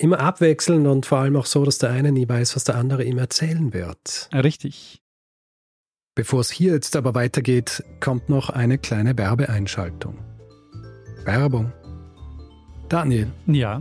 [0.00, 3.04] immer abwechselnd und vor allem auch so, dass der eine nie weiß, was der andere
[3.04, 4.28] ihm erzählen wird.
[4.32, 5.02] Richtig.
[6.14, 10.18] Bevor es hier jetzt aber weitergeht, kommt noch eine kleine Werbeeinschaltung.
[11.24, 11.72] Werbung.
[12.88, 13.28] Daniel.
[13.46, 13.80] Ja.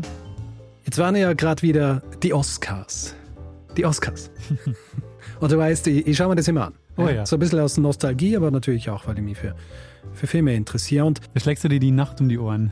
[0.84, 3.16] Jetzt waren ja gerade wieder die Oscars.
[3.78, 4.30] Die Oscars.
[5.40, 6.74] und du weißt, ich, ich schaue mir das immer an.
[6.98, 7.26] Oh ja.
[7.26, 9.56] So ein bisschen aus Nostalgie, aber natürlich auch, weil ich mich für,
[10.14, 11.06] für Filme interessiere.
[11.06, 12.72] Und da schlägst du dir die Nacht um die Ohren.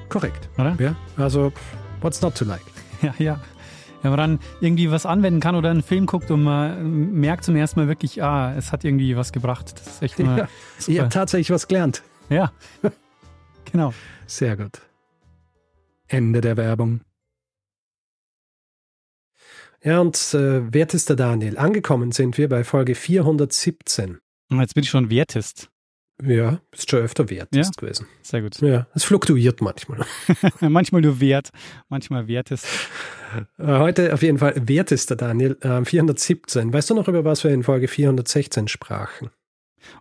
[0.08, 0.48] Korrekt.
[0.58, 0.76] Oder?
[0.78, 1.52] Ja, also
[2.00, 2.62] what's not to like?
[3.02, 3.40] Ja, ja.
[4.02, 7.56] Wenn man dann irgendwie was anwenden kann oder einen Film guckt und man merkt zum
[7.56, 9.72] ersten Mal wirklich, ah, es hat irgendwie was gebracht.
[9.76, 10.92] Das ist echt immer ja, super.
[10.92, 12.02] Ich habe tatsächlich was gelernt.
[12.28, 12.52] Ja,
[13.72, 13.92] genau.
[14.26, 14.80] Sehr gut.
[16.06, 17.00] Ende der Werbung.
[19.84, 24.18] Ja, und äh, wertester Daniel, angekommen sind wir bei Folge 417.
[24.50, 25.70] Und jetzt bin ich schon wertest.
[26.24, 27.80] Ja, bist schon öfter wertest ja?
[27.80, 28.06] gewesen.
[28.22, 28.60] Sehr gut.
[28.60, 30.06] Ja, es fluktuiert manchmal.
[30.60, 31.50] manchmal nur wert,
[31.88, 32.66] manchmal wertest.
[33.58, 36.72] Äh, heute auf jeden Fall wertester Daniel, äh, 417.
[36.72, 39.30] Weißt du noch, über was wir in Folge 416 sprachen?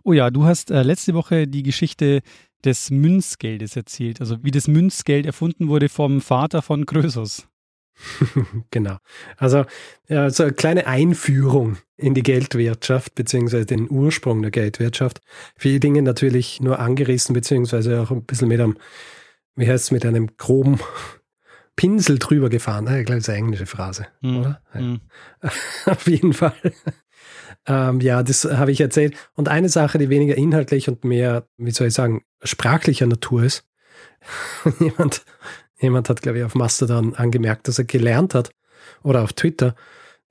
[0.04, 2.20] Oh ja, du hast äh, letzte Woche die Geschichte
[2.64, 7.48] des Münzgeldes erzählt, also wie das Münzgeld erfunden wurde vom Vater von Krösus.
[8.70, 8.98] genau.
[9.36, 9.64] Also
[10.08, 15.20] ja, so eine kleine Einführung in die Geldwirtschaft beziehungsweise den Ursprung der Geldwirtschaft.
[15.56, 18.76] Viele Dinge natürlich nur angerissen beziehungsweise auch ein bisschen mit einem,
[19.54, 20.80] wie heißt es, mit einem groben
[21.76, 22.84] Pinsel drüber gefahren.
[22.86, 24.36] Ich glaube, das ist eine englische Phrase, mm.
[24.36, 24.62] oder?
[24.74, 24.96] Mm.
[25.86, 26.52] Auf jeden Fall.
[27.66, 29.16] ähm, ja, das habe ich erzählt.
[29.34, 33.64] Und eine Sache, die weniger inhaltlich und mehr, wie soll ich sagen, sprachlicher Natur ist,
[34.80, 35.24] jemand,
[35.82, 38.50] jemand hat, glaube ich, auf Mastodon angemerkt, dass er gelernt hat,
[39.02, 39.74] oder auf Twitter,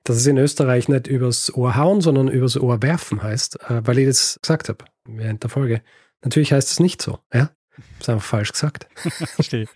[0.04, 3.98] dass es in Österreich nicht übers Ohr hauen, sondern übers Ohr werfen heißt, äh, weil
[3.98, 5.82] ich das gesagt habe während der Folge.
[6.22, 7.50] Natürlich heißt es nicht so, ja?
[7.98, 8.86] Das ist einfach falsch gesagt.
[8.96, 9.66] Verstehe.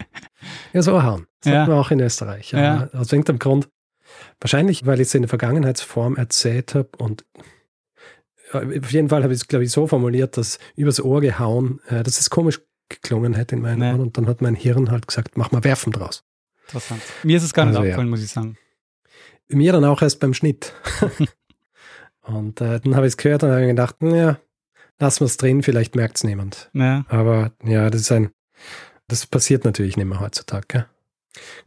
[0.73, 1.27] Ja, so hauen.
[1.41, 1.59] Das Ja.
[1.61, 2.53] sagt man auch in Österreich.
[2.53, 2.89] Ja.
[2.93, 3.69] Aus irgendeinem Grund.
[4.41, 7.25] Wahrscheinlich, weil ich es in der Vergangenheitsform erzählt habe und
[8.53, 11.81] äh, auf jeden Fall habe ich es, glaube ich, so formuliert, dass übers Ohr gehauen,
[11.89, 13.91] äh, dass es komisch geklungen hätte in meinen Nee.
[13.91, 16.25] Ohren und dann hat mein Hirn halt gesagt, mach mal werfen draus.
[16.67, 17.03] Interessant.
[17.23, 17.91] Mir ist es gar nicht Also, ja.
[17.91, 18.57] aufgefallen, muss ich sagen.
[19.49, 20.73] Mir dann auch erst beim Schnitt.
[22.23, 24.39] und äh, dann habe ich es gehört und habe gedacht, ja,
[24.99, 26.71] lassen wir es drin, vielleicht merkt es niemand.
[26.73, 27.05] Ja.
[27.09, 28.31] Aber ja, das ist ein,
[29.09, 30.67] das passiert natürlich nicht mehr heutzutage.
[30.69, 30.87] Gell?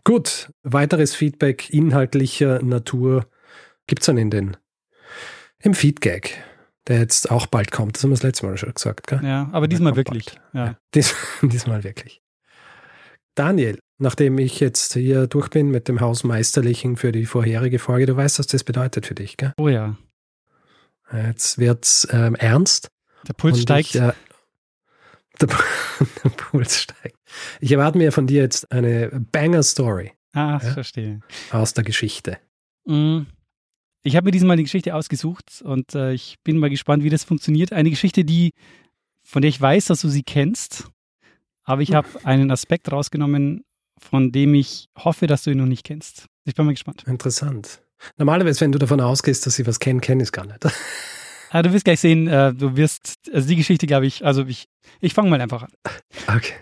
[0.04, 3.28] Gut, weiteres Feedback inhaltlicher Natur
[3.88, 4.58] gibt es dann in den,
[5.60, 6.32] im Feedgag,
[6.90, 7.96] der jetzt auch bald kommt.
[7.96, 9.08] Das haben wir das letzte Mal schon gesagt.
[9.08, 9.24] Gell?
[9.24, 10.26] ja, aber diesmal wirklich.
[10.54, 10.76] Ja.
[10.94, 12.22] Dies, diesmal wirklich.
[13.36, 18.18] Daniel, nachdem ich jetzt hier durch bin mit dem Hausmeisterlichen für die vorherige Folge, du
[18.18, 19.54] weißt, was das bedeutet für dich, gell?
[19.58, 19.96] Oh ja.
[21.14, 22.90] Jetzt wird's ähm, ernst.
[23.28, 23.96] Der Puls Und steigt.
[23.96, 24.14] Ich, äh,
[25.42, 25.48] der,
[26.24, 27.18] der Puls steigt.
[27.62, 30.72] Ich erwarte mir von dir jetzt eine Banger-Story ah, ja.
[30.72, 31.22] verstehe.
[31.52, 32.40] aus der Geschichte.
[32.86, 33.22] Mm.
[34.04, 37.24] Ich habe mir diesmal die Geschichte ausgesucht und äh, ich bin mal gespannt, wie das
[37.24, 37.74] funktioniert.
[37.74, 38.52] Eine Geschichte, die,
[39.24, 40.90] von der ich weiß, dass du sie kennst,
[41.64, 41.96] aber ich Hm.
[41.96, 43.64] habe einen Aspekt rausgenommen,
[44.00, 46.28] von dem ich hoffe, dass du ihn noch nicht kennst.
[46.46, 47.04] Ich bin mal gespannt.
[47.08, 47.82] Interessant.
[48.18, 50.66] Normalerweise, wenn du davon ausgehst, dass ich was kenne, kenne ich es gar nicht.
[51.52, 54.68] Ah, du wirst gleich sehen, äh, du wirst, also die Geschichte, glaube ich, also ich,
[55.02, 55.72] ich fange mal einfach an.
[56.28, 56.54] Okay.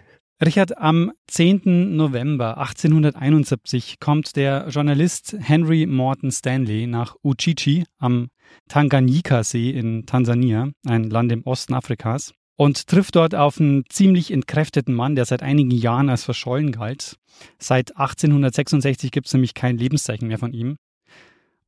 [0.46, 1.96] Richard, am 10.
[1.96, 8.28] November 1871 kommt der Journalist Henry Morton Stanley nach Uchichi am
[8.70, 14.94] Tanganyika-See in Tansania, ein Land im Osten Afrikas, und trifft dort auf einen ziemlich entkräfteten
[14.94, 17.18] Mann, der seit einigen Jahren als verschollen galt.
[17.58, 20.78] Seit 1866 gibt es nämlich kein Lebenszeichen mehr von ihm.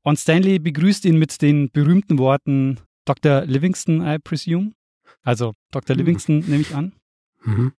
[0.04, 3.45] Und Stanley begrüßt ihn mit den berühmten Worten Dr.
[3.45, 4.74] Livingston, I presume.
[5.24, 5.95] Also Dr.
[5.95, 6.01] Hm.
[6.01, 6.94] Livingston nehme ich an.
[7.44, 7.74] Mhm.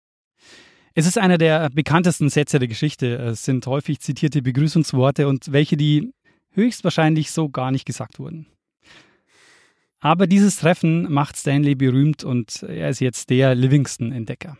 [0.96, 3.16] Es ist einer der bekanntesten Sätze der Geschichte.
[3.16, 6.12] Es sind häufig zitierte Begrüßungsworte und welche, die
[6.54, 8.48] höchstwahrscheinlich so gar nicht gesagt wurden.
[10.02, 14.58] Aber dieses Treffen macht Stanley berühmt und er ist jetzt der Livingston-Entdecker.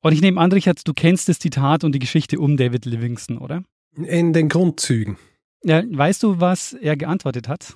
[0.00, 3.38] Und ich nehme an, Richard, du kennst das Zitat und die Geschichte um David Livingston,
[3.38, 3.64] oder?
[3.96, 5.16] In den Grundzügen.
[5.64, 7.74] Ja, weißt du, was er geantwortet hat?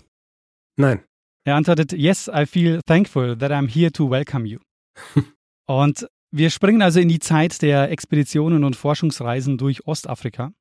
[0.76, 1.02] Nein.
[1.44, 4.60] Er antwortet, Yes, I feel thankful that I'm here to welcome you.
[5.66, 10.52] und wir springen also in die Zeit der Expeditionen und Forschungsreisen durch Ostafrika.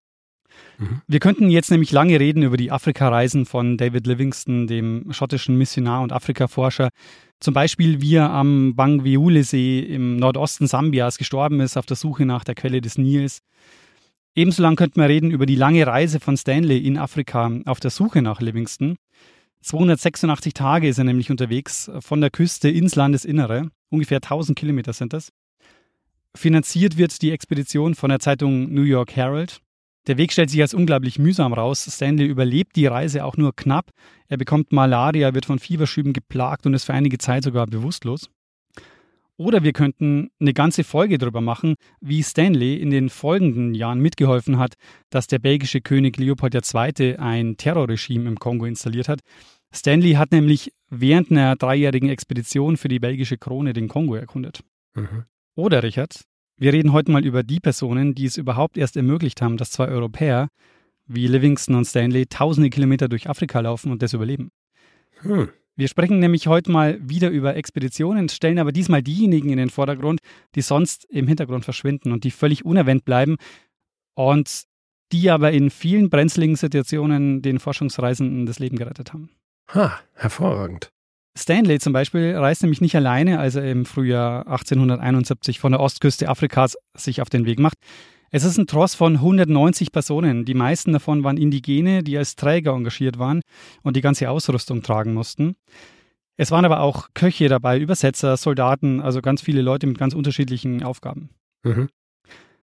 [0.78, 1.02] Mhm.
[1.08, 6.02] Wir könnten jetzt nämlich lange reden über die Afrikareisen von David Livingston, dem schottischen Missionar
[6.02, 6.90] und Afrikaforscher.
[7.40, 12.44] Zum Beispiel, wie er am Bangweule-See im Nordosten Sambias gestorben ist auf der Suche nach
[12.44, 13.40] der Quelle des Nils.
[14.36, 17.92] Ebenso lang könnten wir reden über die lange Reise von Stanley in Afrika auf der
[17.92, 18.98] Suche nach Livingston.
[19.62, 23.70] 286 Tage ist er nämlich unterwegs, von der Küste ins Landesinnere.
[23.90, 25.32] Ungefähr 1000 Kilometer sind das.
[26.42, 29.62] Finanziert wird die Expedition von der Zeitung New York Herald.
[30.08, 31.88] Der Weg stellt sich als unglaublich mühsam raus.
[31.88, 33.92] Stanley überlebt die Reise auch nur knapp.
[34.28, 38.32] Er bekommt Malaria, wird von Fieberschüben geplagt und ist für einige Zeit sogar bewusstlos.
[39.38, 44.58] Oder wir könnten eine ganze Folge darüber machen, wie Stanley in den folgenden Jahren mitgeholfen
[44.58, 44.74] hat,
[45.12, 47.18] dass der belgische König Leopold II.
[47.20, 49.20] ein Terrorregime im Kongo installiert hat.
[49.72, 54.64] Stanley hat nämlich während einer dreijährigen Expedition für die belgische Krone den Kongo erkundet.
[54.96, 55.26] Mhm.
[55.56, 56.24] Oder, Richard,
[56.62, 59.88] wir reden heute mal über die Personen, die es überhaupt erst ermöglicht haben, dass zwei
[59.88, 60.50] Europäer
[61.08, 64.52] wie Livingston und Stanley tausende Kilometer durch Afrika laufen und das überleben.
[65.22, 65.50] Hm.
[65.76, 70.20] Wir sprechen nämlich heute mal wieder über Expeditionen, stellen aber diesmal diejenigen in den Vordergrund,
[70.54, 73.38] die sonst im Hintergrund verschwinden und die völlig unerwähnt bleiben
[74.14, 74.66] und
[75.12, 79.32] die aber in vielen brenzligen Situationen den Forschungsreisenden das Leben gerettet haben.
[79.74, 80.92] Ha, hervorragend.
[81.38, 86.28] Stanley zum Beispiel reist nämlich nicht alleine, als er im Frühjahr 1871 von der Ostküste
[86.28, 87.78] Afrikas sich auf den Weg macht.
[88.32, 90.46] Es ist ein Tross von 190 Personen.
[90.46, 93.42] Die meisten davon waren Indigene, die als Träger engagiert waren
[93.84, 95.56] und die ganze Ausrüstung tragen mussten.
[96.38, 100.82] Es waren aber auch Köche dabei, Übersetzer, Soldaten, also ganz viele Leute mit ganz unterschiedlichen
[100.84, 101.30] Aufgaben.
[101.64, 101.90] Mhm.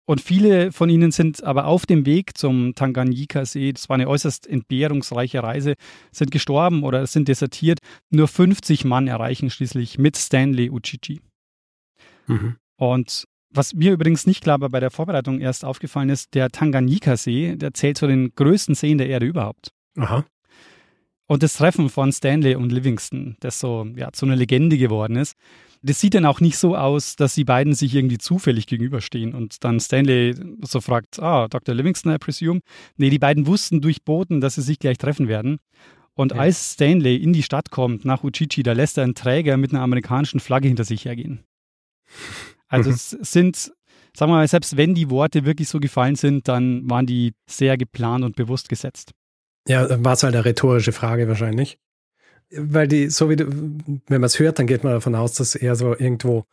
[0.09, 4.47] Und viele von ihnen sind aber auf dem Weg zum Tanganyika-See, das war eine äußerst
[4.47, 5.75] entbehrungsreiche Reise,
[6.11, 7.77] sind gestorben oder sind desertiert.
[8.09, 11.21] Nur 50 Mann erreichen schließlich mit Stanley Uchichi.
[12.25, 12.55] Mhm.
[12.75, 17.55] Und was mir übrigens nicht klar war bei der Vorbereitung erst aufgefallen ist, der Tanganyika-See,
[17.57, 19.73] der zählt zu den größten Seen der Erde überhaupt.
[19.95, 20.25] Aha.
[21.27, 25.35] Und das Treffen von Stanley und Livingston, das so ja, zu einer Legende geworden ist,
[25.81, 29.63] Das sieht dann auch nicht so aus, dass die beiden sich irgendwie zufällig gegenüberstehen und
[29.63, 31.73] dann Stanley so fragt, ah, Dr.
[31.73, 32.59] Livingston, I presume.
[32.97, 35.59] Nee, die beiden wussten durch Boten, dass sie sich gleich treffen werden.
[36.15, 36.39] Und ja.
[36.39, 39.81] als Stanley in die Stadt kommt, nach Uchichi, da lässt er einen Träger mit einer
[39.81, 41.43] amerikanischen Flagge hinter sich hergehen.
[42.71, 46.87] Also es sind, sagen wir mal, selbst wenn die Worte wirklich so gefallen sind, dann
[46.87, 49.13] waren die sehr geplant und bewusst gesetzt.
[49.67, 51.79] Ja, dann war es halt eine rhetorische Frage wahrscheinlich.
[52.51, 55.55] Weil die, so wie du, wenn man es hört, dann geht man davon aus, dass
[55.55, 56.45] er so irgendwo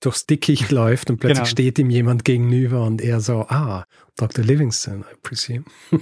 [0.00, 1.50] durchs Dickicht läuft und plötzlich genau.
[1.50, 3.84] steht ihm jemand gegenüber und er so, ah,
[4.16, 4.44] Dr.
[4.44, 5.64] Livingston, I presume.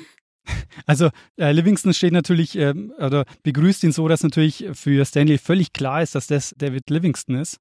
[0.86, 5.74] Also äh, Livingston steht natürlich äh, oder begrüßt ihn so, dass natürlich für Stanley völlig
[5.74, 7.58] klar ist, dass das David Livingston ist.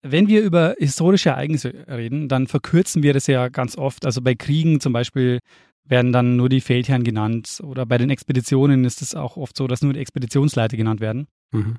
[0.00, 4.06] Wenn wir über historische Ereignisse reden, dann verkürzen wir das ja ganz oft.
[4.06, 5.40] Also bei Kriegen zum Beispiel
[5.86, 9.66] werden dann nur die Feldherren genannt oder bei den Expeditionen ist es auch oft so,
[9.66, 11.26] dass nur die Expeditionsleiter genannt werden.
[11.52, 11.76] Mhm.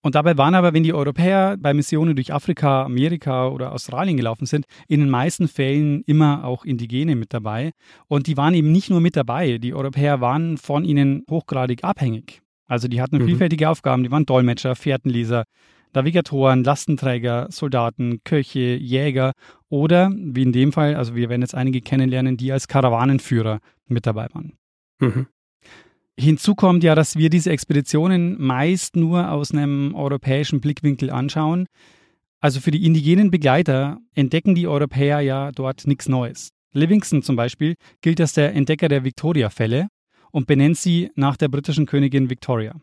[0.00, 4.46] Und dabei waren aber, wenn die Europäer bei Missionen durch Afrika, Amerika oder Australien gelaufen
[4.46, 7.72] sind, in den meisten Fällen immer auch Indigene mit dabei.
[8.06, 12.42] Und die waren eben nicht nur mit dabei, die Europäer waren von ihnen hochgradig abhängig.
[12.68, 13.26] Also die hatten mhm.
[13.26, 15.44] vielfältige Aufgaben, die waren Dolmetscher, Fährtenleser,
[15.94, 19.32] Navigatoren, Lastenträger, Soldaten, Köche, Jäger
[19.68, 24.06] oder, wie in dem Fall, also wir werden jetzt einige kennenlernen, die als Karawanenführer mit
[24.06, 24.54] dabei waren.
[25.00, 25.26] Mhm.
[26.18, 31.66] Hinzu kommt ja, dass wir diese Expeditionen meist nur aus einem europäischen Blickwinkel anschauen.
[32.40, 36.50] Also für die indigenen Begleiter entdecken die Europäer ja dort nichts Neues.
[36.72, 39.88] Livingston zum Beispiel gilt als der Entdecker der Victoria-Fälle
[40.32, 42.74] und benennt sie nach der britischen Königin Victoria.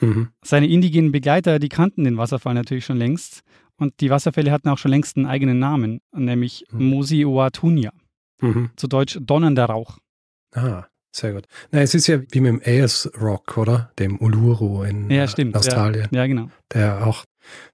[0.00, 0.28] Mhm.
[0.42, 3.42] Seine indigenen Begleiter, die kannten den Wasserfall natürlich schon längst
[3.78, 6.86] und die Wasserfälle hatten auch schon längst einen eigenen Namen, nämlich mhm.
[6.86, 7.92] Mosi Oatunia.
[8.40, 8.70] Mhm.
[8.76, 9.98] Zu Deutsch donnernder Rauch.
[10.54, 11.46] Ah, sehr gut.
[11.70, 13.90] Na, es ist ja wie mit dem Ayers Rock, oder?
[13.98, 16.08] Dem Uluru in ja, stimmt, Australien.
[16.10, 16.50] Ja, ja, genau.
[16.72, 17.24] Der auch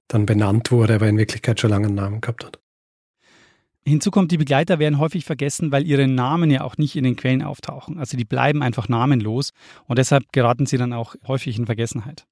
[0.07, 2.59] dann benannt wurde, aber in Wirklichkeit schon lange einen Namen gehabt hat.
[3.85, 7.17] Hinzu kommt, die Begleiter werden häufig vergessen, weil ihre Namen ja auch nicht in den
[7.17, 7.99] Quellen auftauchen.
[7.99, 9.49] Also die bleiben einfach namenlos
[9.87, 12.25] und deshalb geraten sie dann auch häufig in Vergessenheit.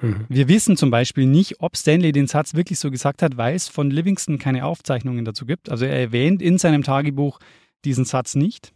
[0.00, 0.26] Mhm.
[0.28, 3.68] Wir wissen zum Beispiel nicht, ob Stanley den Satz wirklich so gesagt hat, weil es
[3.68, 5.70] von Livingston keine Aufzeichnungen dazu gibt.
[5.70, 7.38] Also er erwähnt in seinem Tagebuch
[7.84, 8.72] diesen Satz nicht.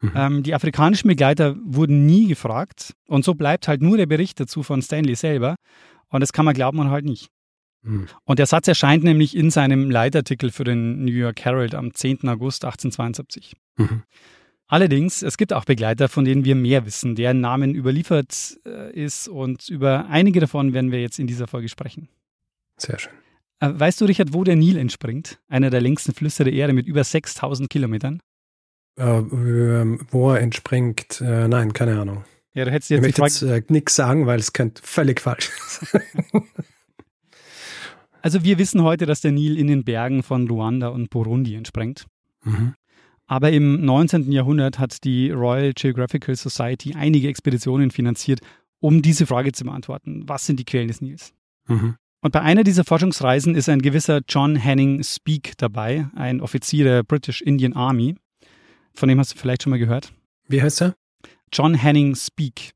[0.00, 0.12] Mhm.
[0.14, 4.62] Ähm, die afrikanischen Begleiter wurden nie gefragt und so bleibt halt nur der Bericht dazu
[4.62, 5.56] von Stanley selber
[6.08, 7.28] und das kann man glauben und halt nicht.
[7.82, 8.06] Mhm.
[8.24, 12.28] Und der Satz erscheint nämlich in seinem Leitartikel für den New York Herald am 10.
[12.28, 13.54] August 1872.
[13.76, 14.02] Mhm.
[14.66, 19.28] Allerdings, es gibt auch Begleiter, von denen wir mehr wissen, deren Namen überliefert äh, ist
[19.28, 22.08] und über einige davon werden wir jetzt in dieser Folge sprechen.
[22.78, 23.12] Sehr schön.
[23.60, 25.38] Äh, weißt du, Richard, wo der Nil entspringt?
[25.48, 28.20] Einer der längsten Flüsse der Erde mit über 6000 Kilometern.
[28.96, 32.24] Äh, wo er entspringt, äh, nein, keine Ahnung.
[32.54, 35.50] Ja, du hättest jetzt ich möchte jetzt äh, nichts sagen, weil es könnte völlig falsch
[35.68, 36.02] sein.
[38.24, 42.06] Also wir wissen heute, dass der Nil in den Bergen von Ruanda und Burundi entspringt.
[42.42, 42.72] Mhm.
[43.26, 44.30] Aber im 19.
[44.32, 48.40] Jahrhundert hat die Royal Geographical Society einige Expeditionen finanziert,
[48.80, 50.24] um diese Frage zu beantworten.
[50.26, 51.32] Was sind die Quellen des Nils?
[51.66, 51.96] Mhm.
[52.20, 57.02] Und bei einer dieser Forschungsreisen ist ein gewisser John Henning Speake dabei, ein Offizier der
[57.02, 58.16] British Indian Army.
[58.94, 60.12] Von dem hast du vielleicht schon mal gehört.
[60.48, 60.94] Wie heißt er?
[61.52, 62.72] John Henning Speake.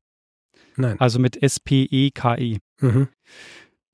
[0.75, 0.99] Nein.
[0.99, 2.55] Also mit S-P-E-K-E.
[2.55, 2.59] -E.
[2.79, 3.07] Mhm.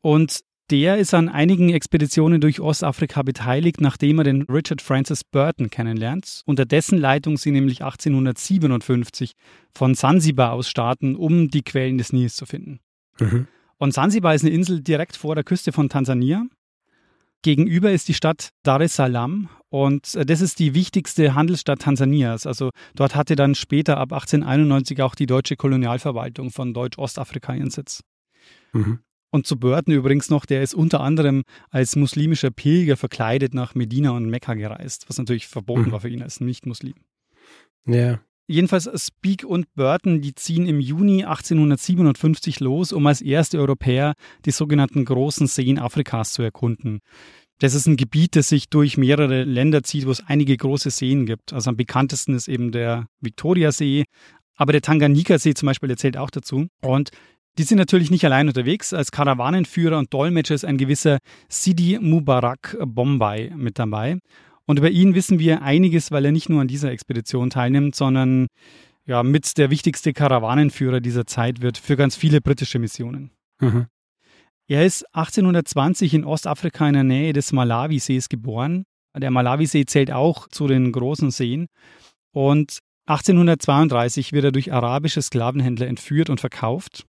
[0.02, 0.42] Und
[0.72, 6.42] der ist an einigen Expeditionen durch Ostafrika beteiligt, nachdem er den Richard Francis Burton kennenlernt.
[6.46, 9.34] Unter dessen Leitung sie nämlich 1857
[9.72, 12.80] von Sansibar aus starten, um die Quellen des Nils zu finden.
[13.20, 13.48] Mhm.
[13.78, 16.46] Und Sansibar ist eine Insel direkt vor der Küste von Tansania.
[17.44, 22.48] Gegenüber ist die Stadt Dar es Salaam und äh, das ist die wichtigste Handelsstadt Tansanias.
[22.48, 28.02] Also dort hatte dann später ab 1891 auch die deutsche Kolonialverwaltung von Deutsch-Ostafrika ihren Sitz.
[28.74, 29.00] Mhm.
[29.32, 34.12] Und zu Burton übrigens noch, der ist unter anderem als muslimischer Pilger verkleidet nach Medina
[34.12, 35.92] und Mekka gereist, was natürlich verboten mhm.
[35.92, 36.96] war für ihn als Nicht-Muslim.
[37.86, 38.20] Ja.
[38.48, 44.14] Jedenfalls Speak und Burton, die ziehen im Juni 1857 los, um als erste Europäer
[44.46, 47.00] die sogenannten großen Seen Afrikas zu erkunden.
[47.60, 51.26] Das ist ein Gebiet, das sich durch mehrere Länder zieht, wo es einige große Seen
[51.26, 51.54] gibt.
[51.54, 54.04] Also am bekanntesten ist eben der Victoria-See,
[54.56, 56.68] aber der Tanganyika-See zum Beispiel, der zählt auch dazu.
[56.82, 57.10] Und
[57.58, 58.94] die sind natürlich nicht allein unterwegs.
[58.94, 64.20] Als Karawanenführer und Dolmetscher ist ein gewisser Sidi Mubarak Bombay mit dabei.
[64.66, 68.48] Und über ihn wissen wir einiges, weil er nicht nur an dieser Expedition teilnimmt, sondern
[69.06, 73.32] ja, mit der wichtigste Karawanenführer dieser Zeit wird für ganz viele britische Missionen.
[73.62, 73.86] Mhm.
[74.68, 78.86] Er ist 1820 in Ostafrika in der Nähe des Malawisees geboren.
[79.16, 81.68] Der Malawisee zählt auch zu den großen Seen.
[82.32, 87.06] Und 1832 wird er durch arabische Sklavenhändler entführt und verkauft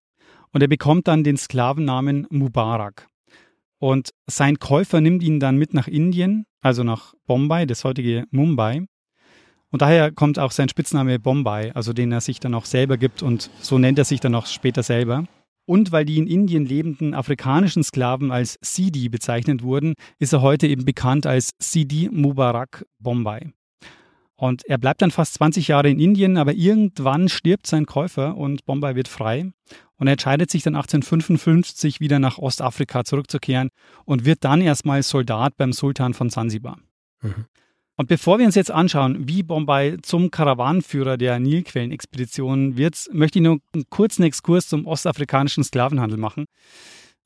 [0.56, 3.08] und er bekommt dann den Sklavennamen Mubarak.
[3.78, 8.86] Und sein Käufer nimmt ihn dann mit nach Indien, also nach Bombay, das heutige Mumbai.
[9.70, 13.22] Und daher kommt auch sein Spitzname Bombay, also den er sich dann auch selber gibt
[13.22, 15.26] und so nennt er sich dann auch später selber.
[15.66, 20.68] Und weil die in Indien lebenden afrikanischen Sklaven als Sidi bezeichnet wurden, ist er heute
[20.68, 23.50] eben bekannt als Sidi Mubarak Bombay.
[24.38, 28.66] Und er bleibt dann fast 20 Jahre in Indien, aber irgendwann stirbt sein Käufer und
[28.66, 29.50] Bombay wird frei.
[29.98, 33.70] Und er entscheidet sich dann 1855 wieder nach Ostafrika zurückzukehren
[34.04, 36.78] und wird dann erstmal Soldat beim Sultan von Sansibar.
[37.22, 37.46] Mhm.
[37.98, 43.42] Und bevor wir uns jetzt anschauen, wie Bombay zum Karawanenführer der Nilquellenexpedition wird, möchte ich
[43.42, 46.44] nur einen kurzen Exkurs zum ostafrikanischen Sklavenhandel machen.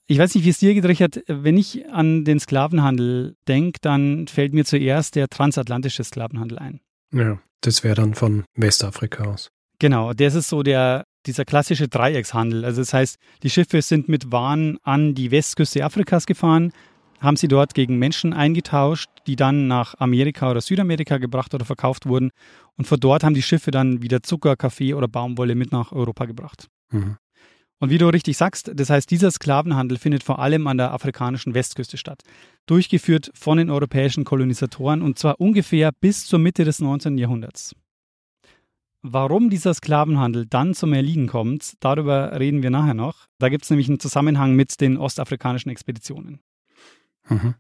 [0.07, 1.23] Ich weiß nicht, wie es dir geht, Richard.
[1.27, 6.81] Wenn ich an den Sklavenhandel denke, dann fällt mir zuerst der transatlantische Sklavenhandel ein.
[7.13, 9.51] Ja, das wäre dann von Westafrika aus.
[9.81, 12.65] Genau, das ist so der, dieser klassische Dreieckshandel.
[12.65, 16.73] Also das heißt, die Schiffe sind mit Waren an die Westküste Afrikas gefahren,
[17.21, 22.07] haben sie dort gegen Menschen eingetauscht, die dann nach Amerika oder Südamerika gebracht oder verkauft
[22.07, 22.31] wurden.
[22.77, 26.25] Und von dort haben die Schiffe dann wieder Zucker, Kaffee oder Baumwolle mit nach Europa
[26.25, 26.69] gebracht.
[26.91, 27.17] Mhm.
[27.79, 31.55] Und wie du richtig sagst, das heißt, dieser Sklavenhandel findet vor allem an der afrikanischen
[31.55, 32.23] Westküste statt.
[32.67, 37.17] Durchgeführt von den europäischen Kolonisatoren und zwar ungefähr bis zur Mitte des 19.
[37.17, 37.75] Jahrhunderts.
[39.03, 43.27] Warum dieser Sklavenhandel dann zum Erliegen kommt, darüber reden wir nachher noch.
[43.39, 46.41] Da gibt es nämlich einen Zusammenhang mit den ostafrikanischen Expeditionen.
[47.29, 47.55] Mhm.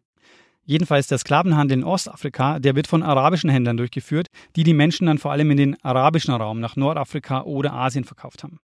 [0.64, 5.18] Jedenfalls der Sklavenhandel in Ostafrika, der wird von arabischen Händlern durchgeführt, die die Menschen dann
[5.18, 8.61] vor allem in den arabischen Raum nach Nordafrika oder Asien verkauft haben.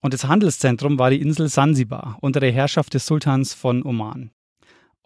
[0.00, 4.30] Und das Handelszentrum war die Insel Sansibar unter der Herrschaft des Sultans von Oman.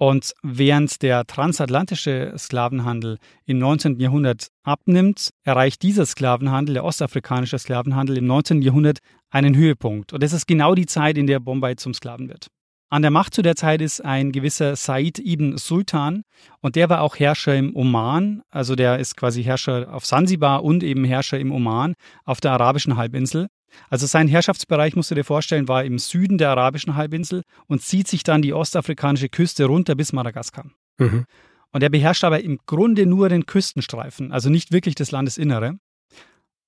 [0.03, 4.01] Und während der transatlantische Sklavenhandel im 19.
[4.01, 8.63] Jahrhundert abnimmt, erreicht dieser Sklavenhandel, der ostafrikanische Sklavenhandel im 19.
[8.63, 8.99] Jahrhundert
[9.31, 10.13] einen Höhepunkt.
[10.13, 12.49] Und das ist genau die Zeit, in der Bombay zum Sklaven wird.
[12.93, 16.25] An der Macht zu der Zeit ist ein gewisser Said ibn Sultan
[16.61, 20.83] und der war auch Herrscher im Oman, also der ist quasi Herrscher auf Sansibar und
[20.83, 21.95] eben Herrscher im Oman
[22.27, 23.49] auf der arabischen Halbinsel.
[23.89, 28.09] Also sein Herrschaftsbereich, musst du dir vorstellen, war im Süden der arabischen Halbinsel und zieht
[28.09, 30.67] sich dann die ostafrikanische Küste runter bis Madagaskar.
[30.99, 31.25] Mhm.
[31.73, 35.79] Und er beherrscht aber im Grunde nur den Küstenstreifen, also nicht wirklich das Landesinnere.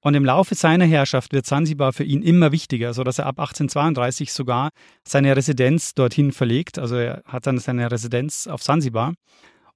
[0.04, 4.32] Und im Laufe seiner Herrschaft wird Sansibar für ihn immer wichtiger, sodass er ab 1832
[4.32, 4.68] sogar
[5.02, 6.78] seine Residenz dorthin verlegt.
[6.78, 9.14] Also er hat dann seine Residenz auf Sansibar.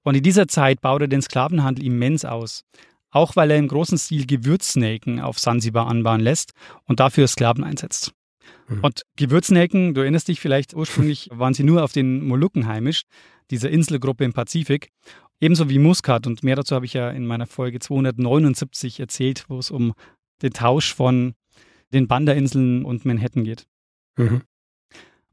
[0.03, 2.63] Und in dieser Zeit baut er den Sklavenhandel immens aus
[3.11, 6.53] auch weil er im großen Stil Gewürznelken auf Sansibar anbauen lässt
[6.85, 8.13] und dafür Sklaven einsetzt.
[8.67, 8.81] Mhm.
[8.81, 13.03] Und Gewürznelken, du erinnerst dich vielleicht, ursprünglich waren sie nur auf den Molukken heimisch,
[13.51, 14.89] dieser Inselgruppe im Pazifik.
[15.41, 19.57] Ebenso wie Muskat und mehr dazu habe ich ja in meiner Folge 279 erzählt, wo
[19.57, 19.93] es um
[20.41, 21.33] den Tausch von
[21.93, 23.65] den Banda-Inseln und Manhattan geht.
[24.17, 24.41] Mhm.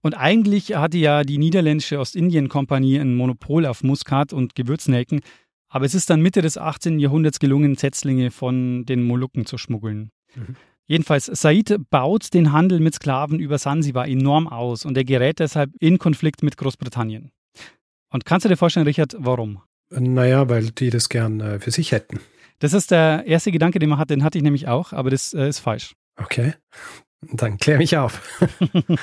[0.03, 5.21] Und eigentlich hatte ja die niederländische Ostindien-Kompanie ein Monopol auf Muskat und Gewürznelken,
[5.69, 7.01] aber es ist dann Mitte des 18.
[7.01, 10.11] Jahrhunderts gelungen, Setzlinge von den Molukken zu schmuggeln.
[10.35, 10.57] Mhm.
[10.87, 15.73] Jedenfalls, Said baut den Handel mit Sklaven über Sansibar enorm aus und er gerät deshalb
[15.81, 17.33] in Konflikt mit Großbritannien.
[18.13, 19.61] Und kannst du dir vorstellen, Richard, warum?
[19.91, 22.21] Naja, weil die das gern äh, für sich hätten.
[22.59, 25.35] Das ist der erste Gedanke, den man hat, den hatte ich nämlich auch, aber das
[25.35, 25.95] äh, ist falsch.
[26.17, 26.55] Okay,
[27.33, 28.21] dann klär mich auf.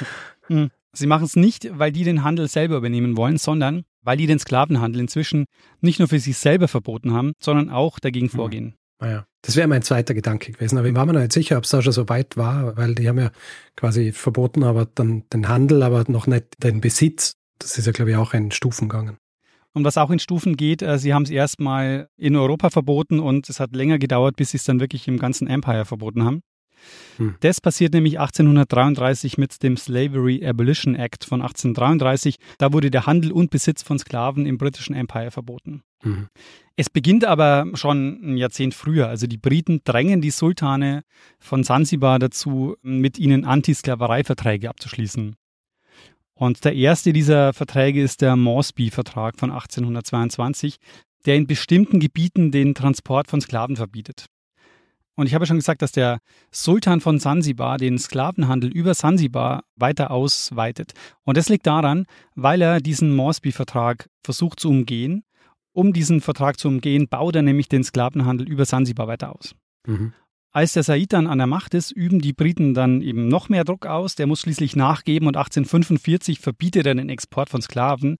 [0.48, 0.72] Hm.
[0.92, 4.40] Sie machen es nicht, weil die den Handel selber übernehmen wollen, sondern weil die den
[4.40, 5.46] Sklavenhandel inzwischen
[5.80, 8.32] nicht nur für sich selber verboten haben, sondern auch dagegen mhm.
[8.32, 8.76] vorgehen.
[9.00, 10.78] Naja, ah das wäre mein zweiter Gedanke gewesen.
[10.78, 12.96] Aber ich war mir noch nicht sicher, ob es da schon so weit war, weil
[12.96, 13.32] die haben ja
[13.76, 17.34] quasi verboten, aber dann den Handel, aber noch nicht den Besitz.
[17.60, 19.18] Das ist ja, glaube ich, auch in Stufen gegangen.
[19.74, 23.50] Und was auch in Stufen geht, äh, sie haben es erstmal in Europa verboten und
[23.50, 26.42] es hat länger gedauert, bis sie es dann wirklich im ganzen Empire verboten haben.
[27.18, 27.36] Hm.
[27.40, 32.38] Das passiert nämlich 1833 mit dem Slavery Abolition Act von 1833.
[32.58, 35.82] Da wurde der Handel und Besitz von Sklaven im britischen Empire verboten.
[36.02, 36.28] Hm.
[36.76, 39.08] Es beginnt aber schon ein Jahrzehnt früher.
[39.08, 41.04] Also die Briten drängen die Sultane
[41.40, 45.36] von Sansibar dazu, mit ihnen Antisklavereiverträge abzuschließen.
[46.44, 50.76] Und der erste dieser Verträge ist der Moresby-Vertrag von 1822,
[51.26, 54.26] der in bestimmten Gebieten den Transport von Sklaven verbietet.
[55.16, 56.20] Und ich habe schon gesagt, dass der
[56.52, 60.92] Sultan von Sansibar den Sklavenhandel über Sansibar weiter ausweitet.
[61.24, 65.24] Und das liegt daran, weil er diesen Moresby-Vertrag versucht zu umgehen.
[65.72, 69.56] Um diesen Vertrag zu umgehen, baut er nämlich den Sklavenhandel über Sansibar weiter aus.
[69.88, 70.12] Mhm.
[70.56, 73.64] Als der Said dann an der Macht ist, üben die Briten dann eben noch mehr
[73.64, 74.14] Druck aus.
[74.14, 78.18] Der muss schließlich nachgeben und 1845 verbietet er den Export von Sklaven.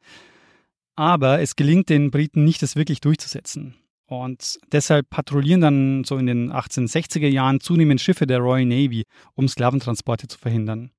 [0.96, 3.76] Aber es gelingt den Briten nicht, das wirklich durchzusetzen.
[4.08, 9.04] Und deshalb patrouillieren dann so in den 1860er Jahren zunehmend Schiffe der Royal Navy,
[9.36, 10.90] um Sklaventransporte zu verhindern.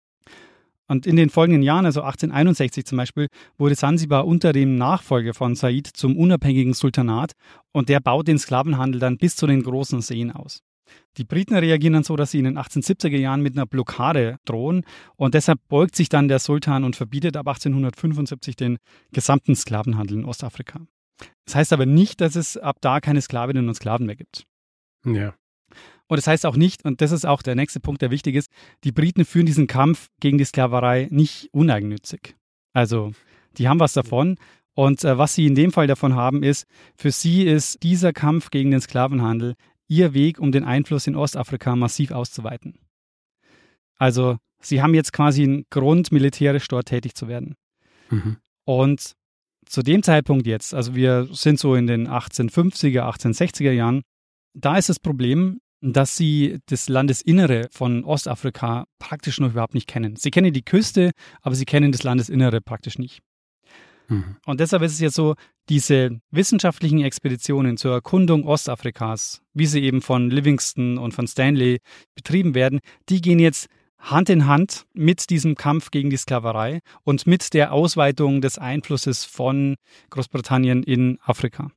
[0.87, 3.27] Und in den folgenden Jahren, also 1861 zum Beispiel,
[3.59, 7.33] wurde Sansibar unter dem Nachfolger von Said zum unabhängigen Sultanat
[7.73, 10.63] und der baut den Sklavenhandel dann bis zu den großen Seen aus.
[11.17, 14.85] Die Briten reagieren dann so, dass sie in den 1870er Jahren mit einer Blockade drohen
[15.17, 18.79] und deshalb beugt sich dann der Sultan und verbietet ab 1875 den
[19.13, 20.81] gesamten Sklavenhandel in Ostafrika.
[21.47, 24.45] Das heißt aber nicht, dass es ab da keine Sklavinnen und Sklaven mehr gibt.
[25.07, 25.35] Ja.
[26.07, 28.51] Und das heißt auch nicht, und das ist auch der nächste Punkt, der wichtig ist,
[28.85, 32.37] die Briten führen diesen Kampf gegen die Sklaverei nicht uneigennützig.
[32.73, 33.13] Also,
[33.57, 34.37] die haben was davon.
[34.75, 36.67] Und äh, was sie in dem Fall davon haben, ist,
[36.97, 39.55] für sie ist dieser Kampf gegen den Sklavenhandel
[39.89, 42.79] ihr Weg, um den Einfluss in Ostafrika massiv auszuweiten.
[43.97, 47.55] Also, sie haben jetzt quasi einen Grund, militärisch dort tätig zu werden.
[48.11, 48.37] Mhm.
[48.65, 49.15] Und
[49.67, 54.03] zu dem Zeitpunkt jetzt, also wir sind so in den 1850er, 1860er Jahren,
[54.55, 60.17] da ist das Problem, dass sie das Landesinnere von Ostafrika praktisch noch überhaupt nicht kennen.
[60.17, 61.11] Sie kennen die Küste,
[61.43, 63.21] aber sie kennen das Landesinnere praktisch nicht.
[64.09, 64.37] Mhm.
[64.45, 65.35] Und deshalb ist es jetzt so,
[65.69, 71.81] diese wissenschaftlichen Expeditionen zur Erkundung Ostafrikas, wie sie eben von Livingston und von Stanley
[72.15, 77.27] betrieben werden, die gehen jetzt Hand in Hand mit diesem Kampf gegen die Sklaverei und
[77.27, 79.77] mit der Ausweitung des Einflusses von
[80.11, 81.71] Großbritannien in Afrika.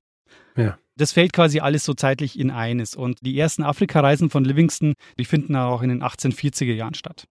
[0.58, 0.78] Ja.
[0.98, 2.96] Das fällt quasi alles so zeitlich in eines.
[2.96, 7.28] Und die ersten Afrikareisen von Livingston, die finden auch in den 1840er Jahren statt.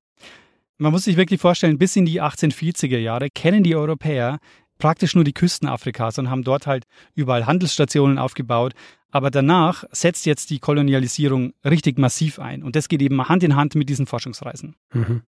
[0.78, 4.38] Man muss sich wirklich vorstellen, bis in die 1840er Jahre kennen die Europäer
[4.78, 6.84] praktisch nur die Küsten Afrikas und haben dort halt
[7.14, 8.74] überall Handelsstationen aufgebaut.
[9.10, 12.62] Aber danach setzt jetzt die Kolonialisierung richtig massiv ein.
[12.62, 14.76] Und das geht eben Hand in Hand mit diesen Forschungsreisen.
[14.92, 15.22] Mhm.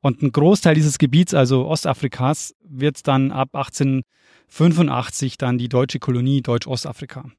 [0.00, 6.42] Und ein Großteil dieses Gebiets, also Ostafrikas, wird dann ab 1885 dann die deutsche Kolonie
[6.42, 7.30] Deutsch-Ostafrika.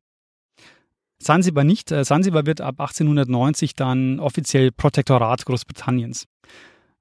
[1.20, 1.92] Sansibar nicht.
[1.92, 6.26] Äh, Sansibar wird ab 1890 dann offiziell Protektorat Großbritanniens.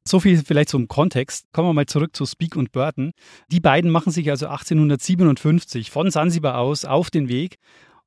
[0.06, 1.46] So viel vielleicht zum Kontext.
[1.52, 3.10] Kommen wir mal zurück zu Speak und Burton.
[3.50, 7.56] Die beiden machen sich also 1857 von Sansibar aus auf den Weg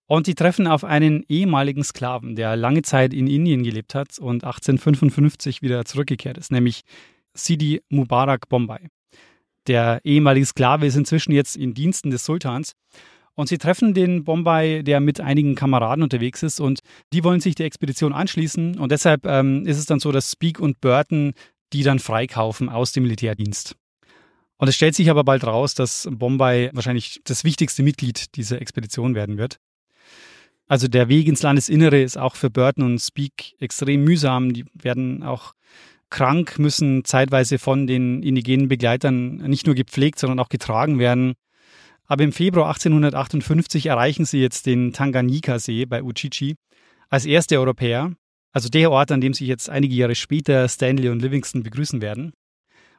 [0.07, 4.45] und die treffen auf einen ehemaligen Sklaven, der lange Zeit in Indien gelebt hat und
[4.45, 6.81] 1855 wieder zurückgekehrt ist, nämlich
[7.33, 8.87] Sidi Mubarak Bombay.
[9.67, 12.75] Der ehemalige Sklave ist inzwischen jetzt in Diensten des Sultans
[13.35, 16.79] und sie treffen den Bombay, der mit einigen Kameraden unterwegs ist und
[17.11, 18.79] die wollen sich der Expedition anschließen.
[18.79, 21.33] Und deshalb ähm, ist es dann so, dass Speak und Burton
[21.73, 23.75] die dann freikaufen aus dem Militärdienst.
[24.57, 29.15] Und es stellt sich aber bald raus, dass Bombay wahrscheinlich das wichtigste Mitglied dieser Expedition
[29.15, 29.59] werden wird.
[30.67, 34.53] Also der Weg ins Landesinnere ist auch für Burton und Speak extrem mühsam.
[34.53, 35.53] Die werden auch
[36.09, 41.33] krank, müssen zeitweise von den indigenen Begleitern nicht nur gepflegt, sondern auch getragen werden.
[42.05, 46.55] Aber im Februar 1858 erreichen sie jetzt den Tanganyika-See bei Uchichi
[47.09, 48.13] als erste Europäer,
[48.51, 52.33] also der Ort, an dem sich jetzt einige Jahre später Stanley und Livingston begrüßen werden.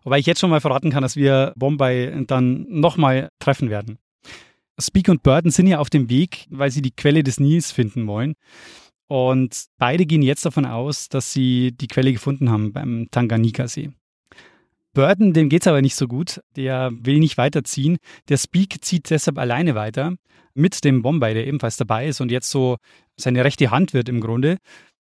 [0.02, 3.98] Wobei ich jetzt schon mal verraten kann, dass wir Bombay dann nochmal treffen werden.
[4.80, 8.06] Speak und Burton sind ja auf dem Weg, weil sie die Quelle des Nils finden
[8.06, 8.34] wollen.
[9.08, 13.90] Und beide gehen jetzt davon aus, dass sie die Quelle gefunden haben beim Tanganyika-See.
[14.92, 16.40] Burton, dem geht es aber nicht so gut.
[16.56, 17.98] Der will nicht weiterziehen.
[18.28, 20.14] Der Speak zieht deshalb alleine weiter
[20.54, 22.76] mit dem Bombay, der ebenfalls dabei ist und jetzt so
[23.16, 24.58] seine rechte Hand wird im Grunde.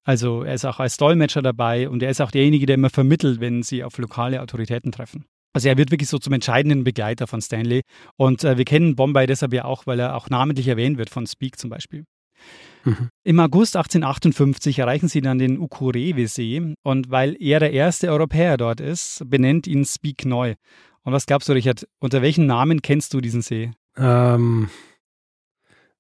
[0.05, 3.41] Also er ist auch als Dolmetscher dabei und er ist auch derjenige, der immer vermittelt,
[3.41, 5.25] wenn sie auf lokale Autoritäten treffen.
[5.55, 7.83] Also er wird wirklich so zum entscheidenden Begleiter von Stanley.
[8.17, 11.27] Und äh, wir kennen Bombay deshalb ja auch, weil er auch namentlich erwähnt wird von
[11.27, 12.05] Speak zum Beispiel.
[12.85, 13.11] Mhm.
[13.25, 18.81] Im August 1858 erreichen sie dann den Ukureve-See und weil er der erste Europäer dort
[18.81, 20.55] ist, benennt ihn Speak neu.
[21.05, 23.71] Und was glaubst du, Richard, unter welchen Namen kennst du diesen See?
[23.97, 24.69] Ähm,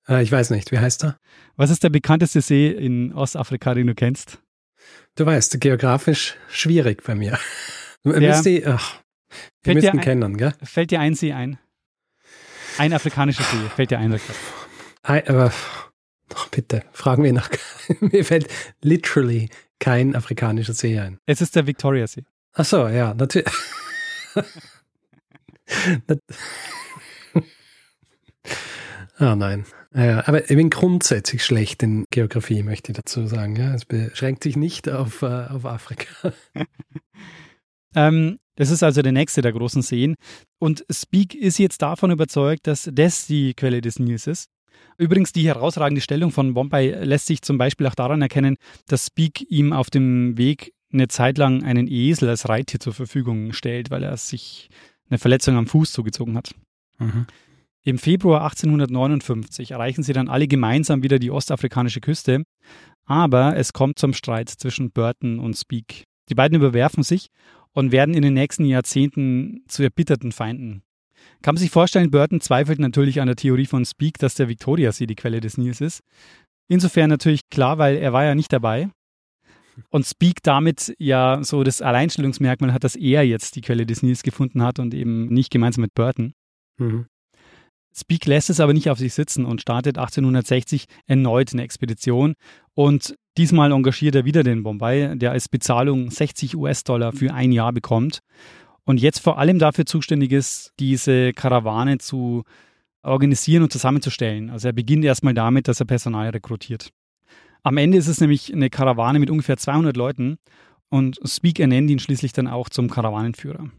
[0.08, 1.18] äh, ich weiß nicht, wie heißt er?
[1.56, 4.38] Was ist der bekannteste See in Ostafrika, den du kennst?
[5.14, 7.38] Du weißt, geografisch schwierig bei mir.
[8.04, 8.12] Ja.
[8.12, 9.00] Müsste, ach,
[9.62, 10.54] wir müssten kennen, gell?
[10.62, 11.58] Fällt dir ein See ein?
[12.78, 14.36] Ein afrikanischer See, fällt dir ein, Richard?
[15.02, 15.52] Ein, aber
[16.34, 17.50] Ach, bitte, fragen wir nach.
[18.00, 18.48] Mir fällt
[18.80, 21.18] literally kein afrikanischer See ein.
[21.26, 22.24] Es ist der Victoria-See.
[22.54, 23.48] Ach so, ja, natürlich.
[29.18, 29.66] Ah, oh nein.
[29.94, 33.56] Ja, aber ich bin grundsätzlich schlecht in Geografie, möchte ich dazu sagen.
[33.56, 36.32] Ja, es beschränkt sich nicht auf, uh, auf Afrika.
[37.94, 40.14] ähm, das ist also der nächste der großen Seen.
[40.58, 44.48] Und Speak ist jetzt davon überzeugt, dass das die Quelle des Nils ist.
[44.98, 48.56] Übrigens, die herausragende Stellung von Bombay lässt sich zum Beispiel auch daran erkennen,
[48.88, 53.52] dass Speak ihm auf dem Weg eine Zeit lang einen Esel als Reittier zur Verfügung
[53.52, 54.68] stellt, weil er sich
[55.08, 56.54] eine Verletzung am Fuß zugezogen hat.
[56.98, 57.26] Mhm.
[57.84, 62.44] Im Februar 1859 erreichen sie dann alle gemeinsam wieder die ostafrikanische Küste,
[63.04, 66.04] aber es kommt zum Streit zwischen Burton und Speak.
[66.28, 67.28] Die beiden überwerfen sich
[67.72, 70.82] und werden in den nächsten Jahrzehnten zu erbitterten Feinden.
[71.42, 75.06] Kann man sich vorstellen, Burton zweifelt natürlich an der Theorie von Speak, dass der Victoriasee
[75.06, 76.02] die Quelle des Nils ist.
[76.68, 78.90] Insofern natürlich klar, weil er war ja nicht dabei.
[79.90, 84.22] Und Speak damit ja so das Alleinstellungsmerkmal hat, dass er jetzt die Quelle des Nils
[84.22, 86.34] gefunden hat und eben nicht gemeinsam mit Burton.
[86.78, 87.06] Mhm.
[87.94, 92.34] Speak lässt es aber nicht auf sich sitzen und startet 1860 erneut eine Expedition.
[92.74, 97.72] Und diesmal engagiert er wieder den Bombay, der als Bezahlung 60 US-Dollar für ein Jahr
[97.72, 98.20] bekommt.
[98.84, 102.44] Und jetzt vor allem dafür zuständig ist, diese Karawane zu
[103.02, 104.50] organisieren und zusammenzustellen.
[104.50, 106.90] Also er beginnt erstmal damit, dass er Personal rekrutiert.
[107.62, 110.38] Am Ende ist es nämlich eine Karawane mit ungefähr 200 Leuten
[110.88, 113.70] und Speak ernennt ihn schließlich dann auch zum Karawanenführer.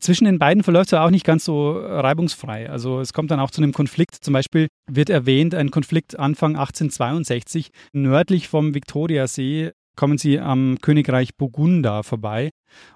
[0.00, 2.70] Zwischen den beiden verläuft es auch nicht ganz so reibungsfrei.
[2.70, 4.16] Also es kommt dann auch zu einem Konflikt.
[4.16, 11.36] Zum Beispiel wird erwähnt, ein Konflikt Anfang 1862 nördlich vom Viktoriasee kommen sie am Königreich
[11.36, 12.50] Burgunda vorbei.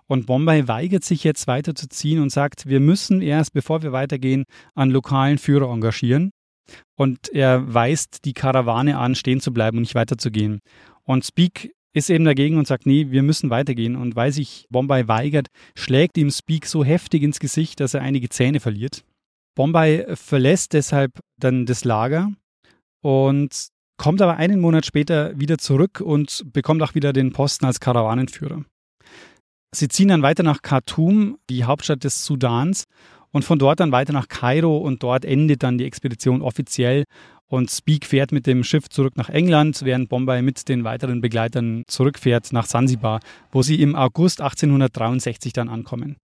[0.07, 4.91] Und Bombay weigert sich jetzt weiterzuziehen und sagt, wir müssen erst, bevor wir weitergehen, einen
[4.91, 6.31] lokalen Führer engagieren.
[6.97, 10.61] Und er weist die Karawane an, stehen zu bleiben und nicht weiterzugehen.
[11.03, 13.97] Und Speak ist eben dagegen und sagt, nee, wir müssen weitergehen.
[13.97, 18.29] Und weil sich Bombay weigert, schlägt ihm Speak so heftig ins Gesicht, dass er einige
[18.29, 19.05] Zähne verliert.
[19.55, 22.33] Bombay verlässt deshalb dann das Lager
[23.01, 27.79] und kommt aber einen Monat später wieder zurück und bekommt auch wieder den Posten als
[27.79, 28.65] Karawanenführer.
[29.73, 32.85] Sie ziehen dann weiter nach Khartoum, die Hauptstadt des Sudans,
[33.35, 37.03] und von dort dann weiter nach Kairo und dort endet dann die Expedition offiziell
[37.49, 41.85] und Speak fährt mit dem Schiff zurück nach England, während Bombay mit den weiteren Begleitern
[41.87, 43.21] zurückfährt nach Sansibar,
[43.53, 46.17] wo sie im August 1863 dann ankommen.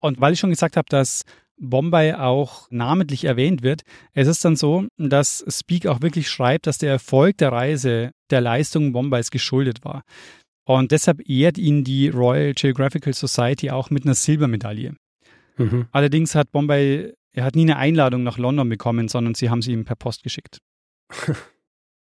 [0.00, 1.22] Und weil ich schon gesagt habe, dass
[1.58, 6.78] Bombay auch namentlich erwähnt wird, es ist dann so, dass Speak auch wirklich schreibt, dass
[6.78, 10.02] der Erfolg der Reise der Leistungen Bombays geschuldet war.
[10.66, 14.94] Und deshalb ehrt ihn die Royal Geographical Society auch mit einer Silbermedaille.
[15.56, 15.86] Mhm.
[15.92, 19.72] Allerdings hat Bombay, er hat nie eine Einladung nach London bekommen, sondern sie haben sie
[19.72, 20.58] ihm per Post geschickt.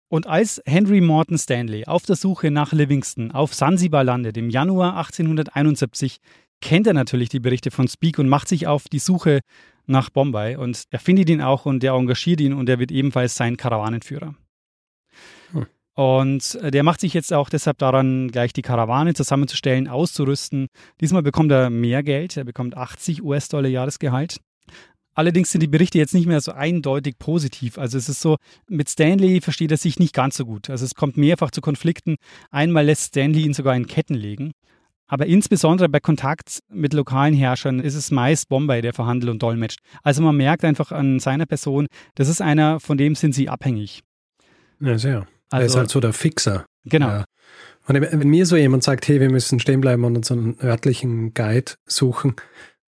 [0.10, 4.98] Und als Henry Morton Stanley auf der Suche nach Livingston auf Sansibar landet im Januar
[4.98, 6.17] 1871,
[6.60, 9.39] kennt er natürlich die Berichte von Speak und macht sich auf die Suche
[9.86, 10.58] nach Bombay.
[10.58, 14.36] Und er findet ihn auch und er engagiert ihn und er wird ebenfalls sein Karawanenführer.
[15.94, 20.67] Und äh, der macht sich jetzt auch deshalb daran, gleich die Karawane zusammenzustellen, auszurüsten.
[21.00, 24.39] Diesmal bekommt er mehr Geld, er bekommt 80 US-Dollar Jahresgehalt.
[25.13, 27.78] Allerdings sind die Berichte jetzt nicht mehr so eindeutig positiv.
[27.78, 28.38] Also es ist so,
[28.69, 30.69] mit Stanley versteht er sich nicht ganz so gut.
[30.69, 32.15] Also es kommt mehrfach zu Konflikten.
[32.50, 34.52] Einmal lässt Stanley ihn sogar in Ketten legen.
[35.08, 39.80] Aber insbesondere bei Kontakt mit lokalen Herrschern ist es meist Bombay, der verhandelt und dolmetscht.
[40.04, 44.04] Also man merkt einfach an seiner Person, das ist einer, von dem sind sie abhängig.
[44.80, 45.28] Ja, sehr.
[45.50, 46.65] Also, er ist also halt so der Fixer.
[46.86, 47.10] Genau.
[47.10, 47.26] Ja.
[47.88, 51.34] Und wenn mir so jemand sagt, hey, wir müssen stehen bleiben und uns einen örtlichen
[51.34, 52.38] Guide suchen,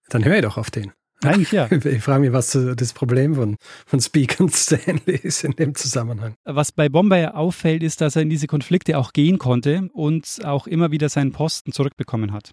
[0.08, 0.94] dann höre ich doch auf den.
[1.26, 1.70] Eigentlich ja.
[1.86, 3.56] Ich frage mich, was das Problem von,
[3.86, 6.36] von Speak und Stanley ist in dem Zusammenhang.
[6.46, 10.68] Was bei Bombay auffällt, ist, dass er in diese Konflikte auch gehen konnte und auch
[10.68, 12.52] immer wieder seinen Posten zurückbekommen hat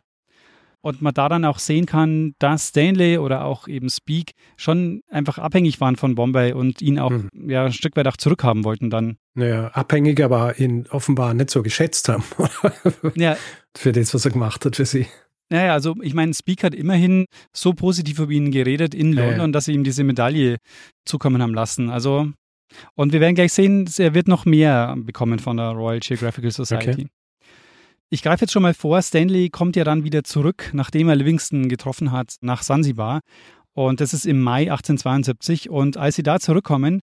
[0.83, 5.81] und man daran auch sehen kann, dass Stanley oder auch eben Speak schon einfach abhängig
[5.81, 7.29] waren von Bombay und ihn auch hm.
[7.33, 9.17] ja, ein Stück weit auch zurückhaben wollten dann.
[9.35, 12.25] Naja, abhängig, aber ihn offenbar nicht so geschätzt haben.
[13.15, 13.37] ja.
[13.77, 15.07] Für das, was er gemacht hat für sie.
[15.51, 19.49] Naja, also ich meine, Speak hat immerhin so positiv über ihn geredet in London, ja,
[19.49, 20.59] dass sie ihm diese Medaille
[21.05, 21.91] zukommen haben lassen.
[21.91, 22.31] Also,
[22.95, 26.91] und wir werden gleich sehen, er wird noch mehr bekommen von der Royal Geographical Society.
[26.91, 27.07] Okay.
[28.11, 31.69] Ich greife jetzt schon mal vor, Stanley kommt ja dann wieder zurück, nachdem er Livingston
[31.69, 33.21] getroffen hat, nach Sansibar.
[33.73, 35.71] Und das ist im Mai 1872.
[35.71, 37.01] Und als sie da zurückkommen,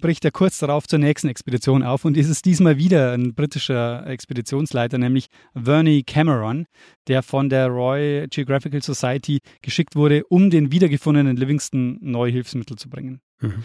[0.00, 2.04] bricht er kurz darauf zur nächsten Expedition auf.
[2.04, 6.66] Und es ist diesmal wieder ein britischer Expeditionsleiter, nämlich Verney Cameron,
[7.06, 12.88] der von der Royal Geographical Society geschickt wurde, um den wiedergefundenen Livingston neue Hilfsmittel zu
[12.88, 13.20] bringen.
[13.40, 13.64] Mhm.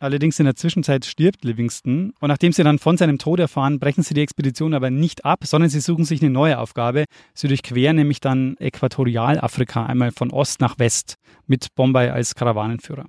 [0.00, 4.02] Allerdings in der Zwischenzeit stirbt Livingston und nachdem sie dann von seinem Tod erfahren, brechen
[4.02, 7.04] sie die Expedition aber nicht ab, sondern sie suchen sich eine neue Aufgabe.
[7.34, 11.16] Sie durchqueren nämlich dann Äquatorialafrika einmal von Ost nach West
[11.46, 13.08] mit Bombay als Karawanenführer.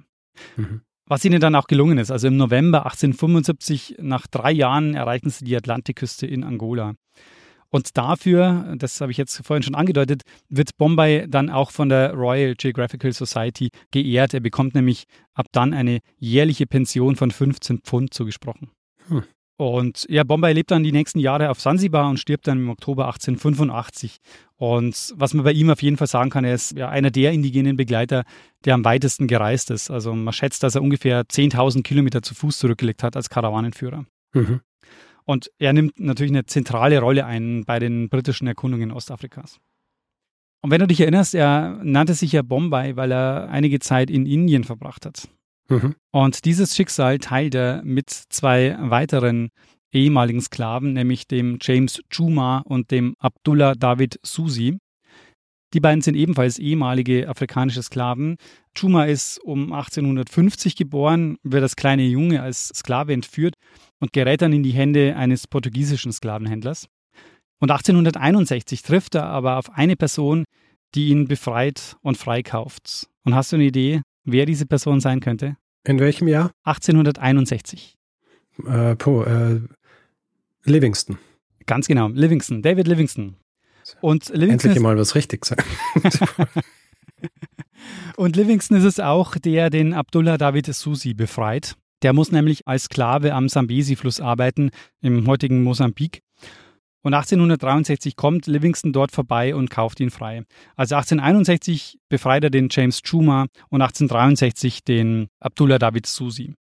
[0.58, 0.82] Mhm.
[1.12, 2.10] Was ihnen dann auch gelungen ist.
[2.10, 6.94] Also im November 1875, nach drei Jahren, erreichen sie die Atlantikküste in Angola.
[7.70, 12.14] Und dafür, das habe ich jetzt vorhin schon angedeutet, wird Bombay dann auch von der
[12.14, 14.34] Royal Geographical Society geehrt.
[14.34, 18.70] Er bekommt nämlich ab dann eine jährliche Pension von 15 Pfund zugesprochen.
[19.10, 19.24] Hm.
[19.58, 23.06] Und ja, Bombay lebt dann die nächsten Jahre auf Sansibar und stirbt dann im Oktober
[23.06, 24.18] 1885.
[24.56, 27.32] Und was man bei ihm auf jeden Fall sagen kann, er ist ja einer der
[27.32, 28.24] indigenen Begleiter,
[28.66, 29.92] der am weitesten gereist ist.
[29.92, 34.06] Also man schätzt, dass er ungefähr 10.000 Kilometer zu Fuß zurückgelegt hat als Karawanenführer.
[34.34, 34.62] Mhm.
[35.26, 39.60] Und er nimmt natürlich eine zentrale Rolle ein bei den britischen Erkundungen Ostafrikas.
[40.62, 44.26] Und wenn du dich erinnerst, er nannte sich ja Bombay, weil er einige Zeit in
[44.26, 45.28] Indien verbracht hat.
[45.72, 45.96] Mhm.
[46.12, 49.50] Und dieses Schicksal teilt er mit zwei weiteren
[49.92, 54.78] ehemaligen Sklaven, nämlich dem James Chuma und dem Abdullah David Susi.
[55.74, 58.36] Die beiden sind ebenfalls ehemalige afrikanische Sklaven.
[58.78, 63.56] Chuma ist um 1850 geboren, wird als kleiner Junge als Sklave entführt
[64.00, 66.88] und gerät dann in die Hände eines portugiesischen Sklavenhändlers.
[67.62, 70.44] Und 1861 trifft er aber auf eine Person,
[70.94, 73.08] die ihn befreit und freikauft.
[73.24, 75.56] Und hast du eine Idee, wer diese Person sein könnte?
[75.84, 76.52] In welchem Jahr?
[76.64, 77.98] 1861.
[78.68, 79.62] Äh, po, äh,
[80.64, 81.18] Livingston.
[81.66, 83.36] Ganz genau, Livingston, David Livingston.
[84.02, 85.64] Und Livingston Endlich mal was richtig sagen.
[88.16, 91.76] und Livingston ist es auch, der den Abdullah David Susi befreit.
[92.04, 96.22] Der muss nämlich als Sklave am Sambesi-Fluss arbeiten, im heutigen Mosambik.
[97.04, 100.44] Und 1863 kommt Livingston dort vorbei und kauft ihn frei.
[100.76, 106.54] Also 1861 befreit er den James Chuma und 1863 den Abdullah David Susi.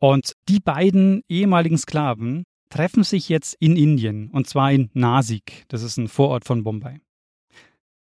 [0.00, 5.64] Und die beiden ehemaligen Sklaven treffen sich jetzt in Indien und zwar in Nasik.
[5.68, 6.98] Das ist ein Vorort von Bombay.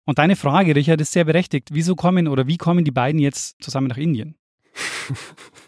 [0.05, 1.69] Und deine Frage, Richard, ist sehr berechtigt.
[1.71, 4.36] Wieso kommen oder wie kommen die beiden jetzt zusammen nach Indien?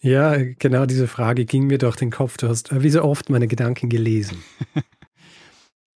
[0.00, 2.36] Ja, genau diese Frage ging mir durch den Kopf.
[2.36, 4.38] Du hast wie so oft meine Gedanken gelesen.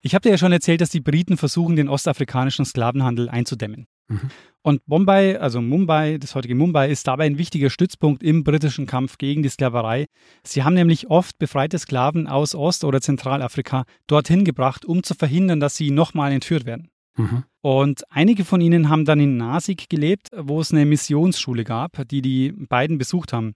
[0.03, 3.87] Ich habe dir ja schon erzählt, dass die Briten versuchen, den ostafrikanischen Sklavenhandel einzudämmen.
[4.09, 4.31] Mhm.
[4.63, 9.19] Und Bombay, also Mumbai, das heutige Mumbai, ist dabei ein wichtiger Stützpunkt im britischen Kampf
[9.19, 10.07] gegen die Sklaverei.
[10.43, 15.61] Sie haben nämlich oft befreite Sklaven aus Ost- oder Zentralafrika dorthin gebracht, um zu verhindern,
[15.61, 16.89] dass sie nochmal entführt werden.
[17.17, 17.45] Mhm.
[17.63, 22.23] Und einige von ihnen haben dann in Nasik gelebt, wo es eine Missionsschule gab, die
[22.23, 23.55] die beiden besucht haben.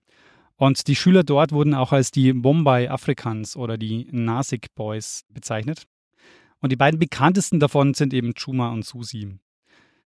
[0.57, 5.83] Und die Schüler dort wurden auch als die Bombay Africans oder die Nasik Boys bezeichnet.
[6.61, 9.37] Und die beiden bekanntesten davon sind eben Chuma und Susi.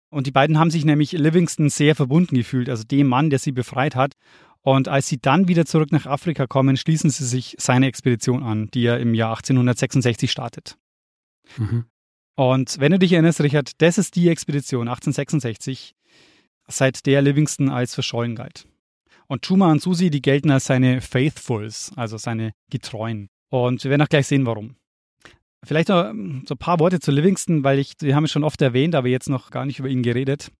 [0.09, 3.51] Und die beiden haben sich nämlich Livingston sehr verbunden gefühlt, also dem Mann, der sie
[3.51, 4.13] befreit hat.
[4.61, 8.69] Und als sie dann wieder zurück nach Afrika kommen, schließen sie sich seine Expedition an,
[8.73, 10.77] die er im Jahr 1866 startet.
[11.57, 11.85] Mhm.
[12.35, 15.95] Und wenn du dich erinnerst, Richard, das ist die Expedition 1866,
[16.67, 18.67] seit der Livingston als verschollen galt.
[19.27, 23.29] Und Chuma und Susi, die gelten als seine Faithfuls, also seine Getreuen.
[23.49, 24.75] Und wir werden auch gleich sehen, warum.
[25.63, 28.43] Vielleicht noch ähm, so ein paar Worte zu Livingston, weil ich, die haben es schon
[28.43, 30.51] oft erwähnt, aber jetzt noch gar nicht über ihn geredet.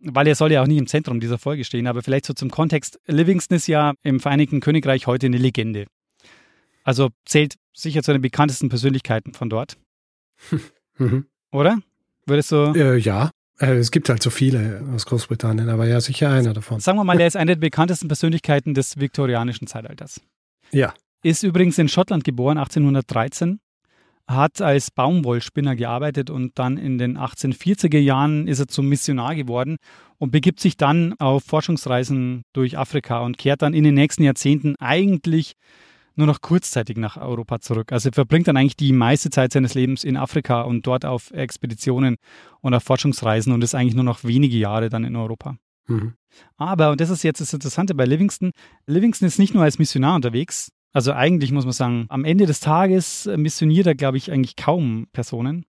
[0.00, 2.50] Weil er soll ja auch nicht im Zentrum dieser Folge stehen, aber vielleicht so zum
[2.50, 2.98] Kontext.
[3.06, 5.86] Livingston ist ja im Vereinigten Königreich heute eine Legende.
[6.82, 9.76] Also zählt sicher zu den bekanntesten Persönlichkeiten von dort.
[11.00, 11.26] Mhm.
[11.52, 11.78] Oder?
[12.26, 12.72] Würdest du?
[12.74, 13.30] Äh, ja.
[13.58, 16.80] Äh, es gibt halt so viele aus Großbritannien, aber ja, sicher einer davon.
[16.80, 20.20] Sagen wir mal, er ist eine der bekanntesten Persönlichkeiten des viktorianischen Zeitalters.
[20.70, 20.94] Ja.
[21.22, 23.60] Ist übrigens in Schottland geboren, 1813.
[24.28, 29.78] Hat als Baumwollspinner gearbeitet und dann in den 1840er Jahren ist er zum Missionar geworden
[30.18, 34.76] und begibt sich dann auf Forschungsreisen durch Afrika und kehrt dann in den nächsten Jahrzehnten
[34.78, 35.54] eigentlich
[36.18, 37.92] nur noch kurzzeitig nach Europa zurück.
[37.92, 41.30] Also er verbringt dann eigentlich die meiste Zeit seines Lebens in Afrika und dort auf
[41.30, 42.16] Expeditionen
[42.60, 45.56] und auf Forschungsreisen und ist eigentlich nur noch wenige Jahre dann in Europa.
[45.86, 46.14] Mhm.
[46.56, 48.52] Aber, und das ist jetzt das Interessante bei Livingston,
[48.86, 52.60] Livingston ist nicht nur als Missionar unterwegs, also eigentlich muss man sagen, am Ende des
[52.60, 55.66] Tages missioniert er, glaube ich, eigentlich kaum Personen,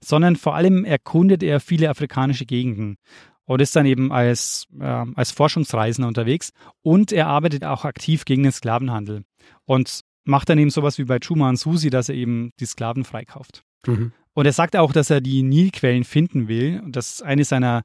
[0.00, 2.96] sondern vor allem erkundet er viele afrikanische Gegenden
[3.44, 8.42] und ist dann eben als, äh, als Forschungsreisender unterwegs und er arbeitet auch aktiv gegen
[8.42, 9.24] den Sklavenhandel
[9.64, 13.04] und macht dann eben sowas wie bei Chuma und Susi, dass er eben die Sklaven
[13.04, 13.62] freikauft.
[13.86, 14.12] Mhm.
[14.34, 17.82] Und er sagt auch, dass er die Nilquellen finden will und dass eine seiner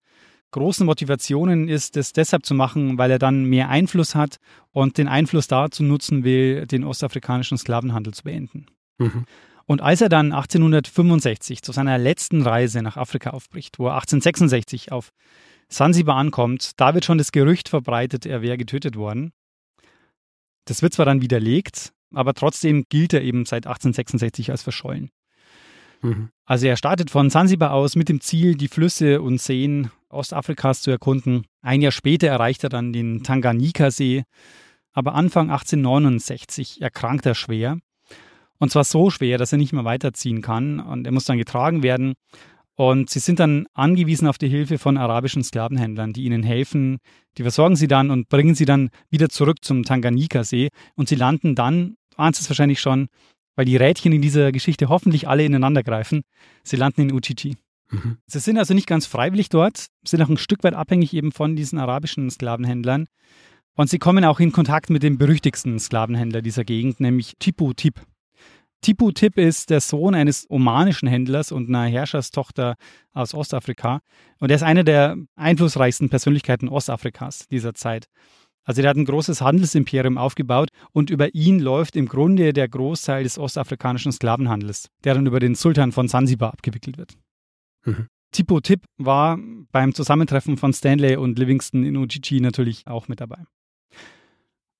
[0.51, 4.37] großen Motivationen ist, das deshalb zu machen, weil er dann mehr Einfluss hat
[4.71, 8.67] und den Einfluss dazu nutzen will, den ostafrikanischen Sklavenhandel zu beenden.
[8.97, 9.25] Mhm.
[9.65, 14.93] Und als er dann 1865 zu seiner letzten Reise nach Afrika aufbricht, wo er 1866
[14.93, 15.11] auf
[15.67, 19.33] Sansibar ankommt, da wird schon das Gerücht verbreitet, er wäre getötet worden.
[20.67, 25.09] Das wird zwar dann widerlegt, aber trotzdem gilt er eben seit 1866 als verschollen.
[26.01, 26.29] Mhm.
[26.45, 30.91] Also er startet von Sansibar aus mit dem Ziel, die Flüsse und Seen Ostafrikas zu
[30.91, 31.45] erkunden.
[31.61, 34.23] Ein Jahr später erreicht er dann den Tanganjika-See,
[34.93, 37.77] aber Anfang 1869 erkrankt er schwer.
[38.59, 41.83] Und zwar so schwer, dass er nicht mehr weiterziehen kann und er muss dann getragen
[41.83, 42.13] werden.
[42.77, 46.99] Und sie sind dann angewiesen auf die Hilfe von arabischen Sklavenhändlern, die ihnen helfen.
[47.37, 50.69] Die versorgen sie dann und bringen sie dann wieder zurück zum Tanganjika-See.
[50.95, 53.07] Und sie landen dann, ahnst es wahrscheinlich schon,
[53.55, 56.21] weil die Rädchen in dieser Geschichte hoffentlich alle ineinander greifen.
[56.63, 57.57] Sie landen in Uchichi.
[57.89, 58.17] Mhm.
[58.27, 61.55] Sie sind also nicht ganz freiwillig dort, sind auch ein Stück weit abhängig eben von
[61.55, 63.07] diesen arabischen Sklavenhändlern.
[63.75, 68.01] Und sie kommen auch in Kontakt mit dem berüchtigsten Sklavenhändler dieser Gegend, nämlich Tipu Tip.
[68.81, 72.75] Tipu Tip ist der Sohn eines omanischen Händlers und einer Herrscherstochter
[73.13, 74.01] aus Ostafrika.
[74.39, 78.07] Und er ist eine der einflussreichsten Persönlichkeiten Ostafrikas dieser Zeit.
[78.63, 83.23] Also er hat ein großes Handelsimperium aufgebaut und über ihn läuft im Grunde der Großteil
[83.23, 87.13] des ostafrikanischen Sklavenhandels, der dann über den Sultan von Sansibar abgewickelt wird.
[87.85, 88.07] Mhm.
[88.33, 89.39] Tipo Tip war
[89.71, 93.45] beim Zusammentreffen von Stanley und Livingston in Ujiji natürlich auch mit dabei.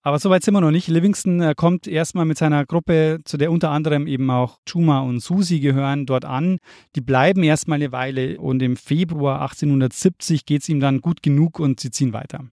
[0.08, 0.88] Aber soweit sind wir noch nicht.
[0.88, 5.20] Livingston äh, kommt erstmal mit seiner Gruppe, zu der unter anderem eben auch Chuma und
[5.20, 6.60] Susi gehören, dort an.
[6.96, 11.60] Die bleiben erstmal eine Weile und im Februar 1870 geht es ihm dann gut genug
[11.60, 12.46] und sie ziehen weiter.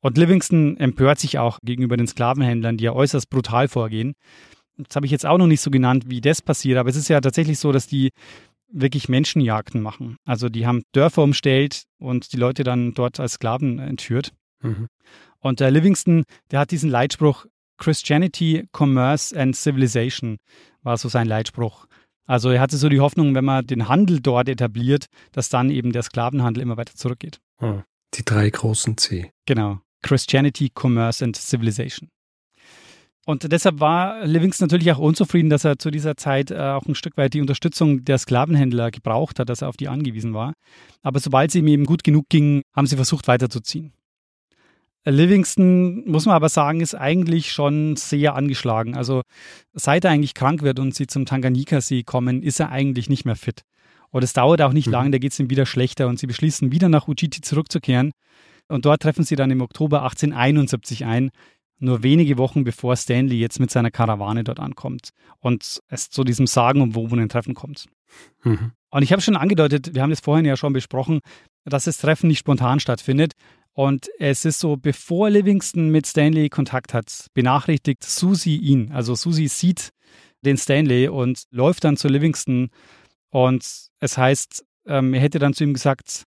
[0.00, 4.14] Und Livingston empört sich auch gegenüber den Sklavenhändlern, die ja äußerst brutal vorgehen.
[4.78, 7.08] Das habe ich jetzt auch noch nicht so genannt, wie das passiert, aber es ist
[7.08, 8.08] ja tatsächlich so, dass die
[8.72, 10.16] wirklich Menschenjagden machen.
[10.24, 14.32] Also die haben Dörfer umstellt und die Leute dann dort als Sklaven entführt.
[14.62, 14.88] Mhm.
[15.40, 17.46] Und der Livingston, der hat diesen Leitspruch
[17.78, 20.36] Christianity, Commerce and Civilization
[20.82, 21.86] war so sein Leitspruch.
[22.26, 25.90] Also er hatte so die Hoffnung, wenn man den Handel dort etabliert, dass dann eben
[25.90, 27.40] der Sklavenhandel immer weiter zurückgeht.
[27.58, 27.82] Hm.
[28.14, 29.32] Die drei großen C.
[29.46, 29.80] Genau.
[30.02, 32.08] Christianity, Commerce and Civilization.
[33.26, 36.94] Und deshalb war Livingston natürlich auch unzufrieden, dass er zu dieser Zeit äh, auch ein
[36.94, 40.54] Stück weit die Unterstützung der Sklavenhändler gebraucht hat, dass er auf die angewiesen war.
[41.02, 43.92] Aber sobald es ihm eben gut genug ging, haben sie versucht weiterzuziehen.
[45.04, 48.94] Livingston, muss man aber sagen, ist eigentlich schon sehr angeschlagen.
[48.96, 49.22] Also
[49.72, 53.36] seit er eigentlich krank wird und sie zum Tanganyika-See kommen, ist er eigentlich nicht mehr
[53.36, 53.62] fit.
[54.10, 54.92] Und es dauert auch nicht mhm.
[54.92, 58.12] lange, da geht es ihm wieder schlechter und sie beschließen, wieder nach Ujiti zurückzukehren.
[58.68, 61.30] Und dort treffen sie dann im Oktober 1871 ein,
[61.78, 66.46] nur wenige Wochen bevor Stanley jetzt mit seiner Karawane dort ankommt und es zu diesem
[66.46, 67.86] sagenumwobenen Treffen kommt.
[68.44, 68.72] Mhm.
[68.90, 71.20] Und ich habe schon angedeutet, wir haben das vorhin ja schon besprochen,
[71.64, 73.32] dass das Treffen nicht spontan stattfindet.
[73.80, 78.92] Und es ist so, bevor Livingston mit Stanley Kontakt hat, benachrichtigt Susie ihn.
[78.92, 79.88] Also Susie sieht
[80.42, 82.68] den Stanley und läuft dann zu Livingston.
[83.30, 83.64] Und
[83.98, 86.24] es heißt, ähm, er hätte dann zu ihm gesagt,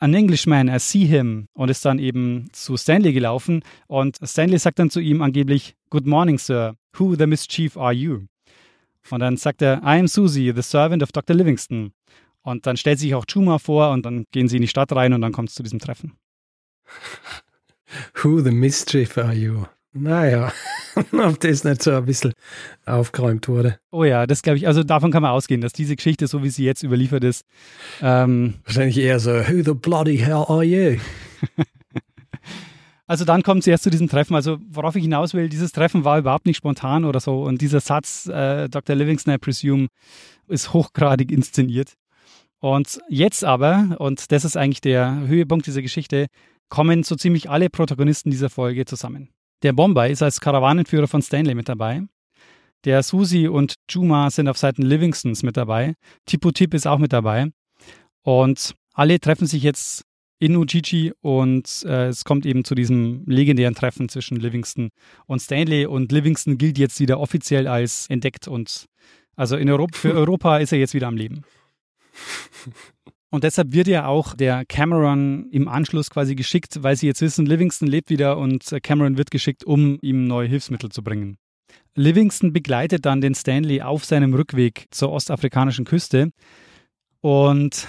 [0.00, 4.80] an Englishman, I see him und ist dann eben zu Stanley gelaufen und Stanley sagt
[4.80, 6.74] dann zu ihm angeblich, Good morning, Sir.
[6.96, 8.22] Who the mischief are you?
[9.08, 11.36] Und dann sagt er, I am Susie, the servant of Dr.
[11.36, 11.92] Livingston.
[12.42, 15.12] Und dann stellt sich auch Chuma vor und dann gehen sie in die Stadt rein
[15.12, 16.18] und dann kommt es zu diesem Treffen.
[18.22, 19.64] Who the mischief are you?
[19.92, 20.52] Naja,
[21.12, 22.32] ob das nicht so ein bisschen
[22.84, 23.78] aufgeräumt wurde.
[23.90, 26.50] Oh ja, das glaube ich, also davon kann man ausgehen, dass diese Geschichte, so wie
[26.50, 27.44] sie jetzt überliefert ist,
[28.02, 30.98] ähm, wahrscheinlich eher so, who the bloody hell are you?
[33.06, 34.34] also dann kommt es erst zu diesem Treffen.
[34.34, 37.42] Also worauf ich hinaus will, dieses Treffen war überhaupt nicht spontan oder so.
[37.42, 38.94] Und dieser Satz, äh, Dr.
[38.94, 39.88] Livingston, I presume,
[40.48, 41.94] ist hochgradig inszeniert.
[42.60, 46.26] Und jetzt aber, und das ist eigentlich der Höhepunkt dieser Geschichte,
[46.68, 49.30] kommen so ziemlich alle Protagonisten dieser Folge zusammen.
[49.62, 52.02] Der Bombay ist als Karawanenführer von Stanley mit dabei.
[52.84, 55.94] Der Susi und Juma sind auf Seiten Livingstons mit dabei.
[56.26, 57.50] Tipu Tip ist auch mit dabei.
[58.22, 60.04] Und alle treffen sich jetzt
[60.38, 64.90] in Ujiji und äh, es kommt eben zu diesem legendären Treffen zwischen Livingston
[65.26, 65.86] und Stanley.
[65.86, 68.86] Und Livingston gilt jetzt wieder offiziell als entdeckt und
[69.34, 71.42] also in Europa, für Europa ist er jetzt wieder am Leben.
[73.30, 77.44] Und deshalb wird ja auch der Cameron im Anschluss quasi geschickt, weil sie jetzt wissen,
[77.44, 81.36] Livingston lebt wieder und äh, Cameron wird geschickt, um ihm neue Hilfsmittel zu bringen.
[81.94, 86.30] Livingston begleitet dann den Stanley auf seinem Rückweg zur ostafrikanischen Küste.
[87.20, 87.86] Und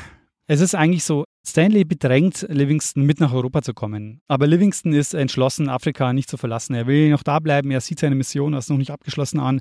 [0.48, 4.22] es ist eigentlich so, Stanley bedrängt Livingston mit nach Europa zu kommen.
[4.28, 6.74] Aber Livingston ist entschlossen, Afrika nicht zu verlassen.
[6.74, 9.60] Er will noch da bleiben, er sieht seine Mission als noch nicht abgeschlossen an.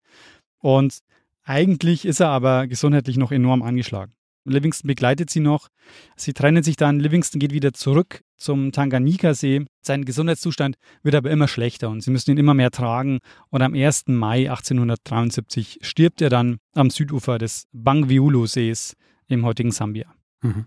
[0.61, 0.99] Und
[1.45, 4.13] eigentlich ist er aber gesundheitlich noch enorm angeschlagen.
[4.53, 5.69] Livingston begleitet sie noch.
[6.17, 7.01] Sie trennen sich dann.
[7.01, 9.67] Livingston geht wieder zurück zum Tanganjika-See.
[9.83, 13.19] Sein Gesundheitszustand wird aber immer schlechter und sie müssen ihn immer mehr tragen.
[13.51, 14.05] Und am 1.
[14.09, 18.97] Mai 1873 stirbt er dann am Südufer des Bangweulu-Sees
[19.29, 20.13] im heutigen Sambia.
[20.43, 20.67] Mhm.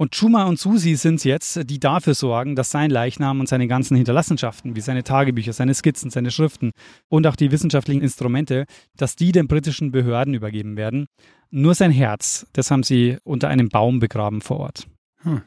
[0.00, 3.66] Und Chuma und Susi sind es jetzt, die dafür sorgen, dass sein Leichnam und seine
[3.66, 6.70] ganzen Hinterlassenschaften, wie seine Tagebücher, seine Skizzen, seine Schriften
[7.08, 11.06] und auch die wissenschaftlichen Instrumente, dass die den britischen Behörden übergeben werden.
[11.50, 14.86] Nur sein Herz, das haben sie unter einem Baum begraben vor Ort.
[15.22, 15.42] Hm.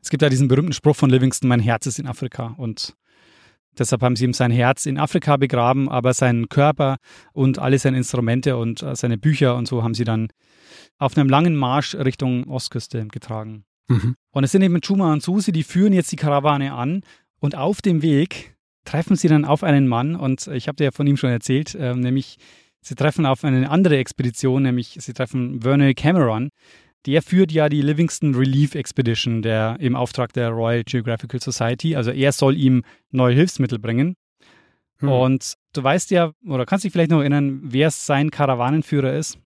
[0.00, 2.54] Es gibt ja diesen berühmten Spruch von Livingston, mein Herz ist in Afrika.
[2.58, 2.94] Und
[3.76, 6.98] deshalb haben sie ihm sein Herz in Afrika begraben, aber seinen Körper
[7.32, 10.28] und alle seine Instrumente und äh, seine Bücher und so haben sie dann
[10.96, 13.64] auf einem langen Marsch Richtung Ostküste getragen.
[13.88, 14.16] Mhm.
[14.30, 17.02] Und es sind eben Chuma und Susi, die führen jetzt die Karawane an
[17.40, 20.90] und auf dem Weg treffen sie dann auf einen Mann und ich habe dir ja
[20.90, 22.38] von ihm schon erzählt, äh, nämlich
[22.80, 26.50] sie treffen auf eine andere Expedition, nämlich sie treffen Vernal Cameron.
[27.04, 31.94] Der führt ja die Livingston Relief Expedition der, im Auftrag der Royal Geographical Society.
[31.94, 34.16] Also er soll ihm neue Hilfsmittel bringen.
[35.00, 35.08] Mhm.
[35.08, 39.38] Und du weißt ja, oder kannst dich vielleicht noch erinnern, wer sein Karawanenführer ist?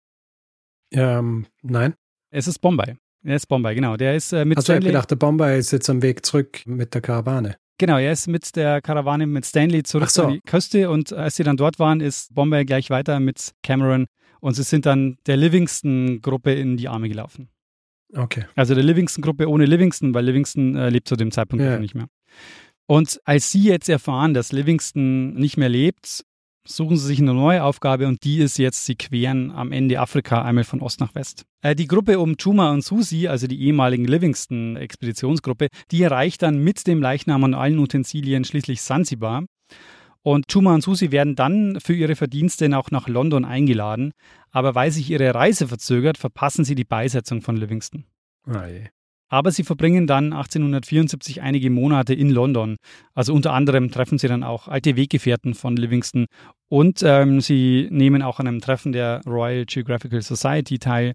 [0.92, 1.94] Ähm, nein.
[2.30, 2.96] Es ist Bombay.
[3.24, 3.96] Er ist Bombay, genau.
[3.96, 4.92] Der ist äh, mit Also ich Stanley.
[4.92, 7.56] gedacht, der Bombay ist jetzt am Weg zurück mit der Karawane.
[7.78, 10.24] Genau, er ist mit der Karawane mit Stanley zurück so.
[10.24, 14.06] an die Küste und als sie dann dort waren, ist Bombay gleich weiter mit Cameron
[14.40, 17.48] und sie sind dann der Livingston-Gruppe in die Arme gelaufen.
[18.14, 18.46] Okay.
[18.56, 22.06] Also der Livingston-Gruppe ohne Livingston, weil Livingston äh, lebt zu dem Zeitpunkt noch nicht mehr.
[22.86, 26.24] Und als sie jetzt erfahren, dass Livingston nicht mehr lebt,
[26.68, 30.42] suchen sie sich eine neue Aufgabe und die ist jetzt, sie queren am Ende Afrika
[30.42, 31.44] einmal von Ost nach West.
[31.62, 36.86] Äh, die Gruppe um Chuma und Susi, also die ehemaligen Livingston-Expeditionsgruppe, die erreicht dann mit
[36.86, 39.44] dem Leichnam und allen Utensilien schließlich Sansibar.
[40.22, 44.12] Und Chuma und Susi werden dann für ihre Verdienste auch nach London eingeladen.
[44.50, 48.04] Aber weil sich ihre Reise verzögert, verpassen sie die Beisetzung von Livingston.
[48.46, 48.88] Ah, je.
[49.30, 52.76] Aber sie verbringen dann 1874 einige Monate in London.
[53.14, 56.26] Also unter anderem treffen sie dann auch alte Weggefährten von Livingston
[56.68, 61.14] und ähm, sie nehmen auch an einem Treffen der Royal Geographical Society teil.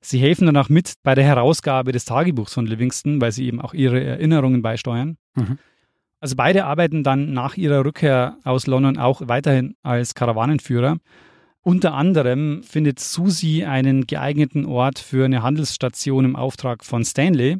[0.00, 3.60] Sie helfen dann auch mit bei der Herausgabe des Tagebuchs von Livingston, weil sie eben
[3.60, 5.16] auch ihre Erinnerungen beisteuern.
[5.34, 5.58] Mhm.
[6.20, 10.96] Also beide arbeiten dann nach ihrer Rückkehr aus London auch weiterhin als Karawanenführer.
[11.60, 17.58] Unter anderem findet Susi einen geeigneten Ort für eine Handelsstation im Auftrag von Stanley.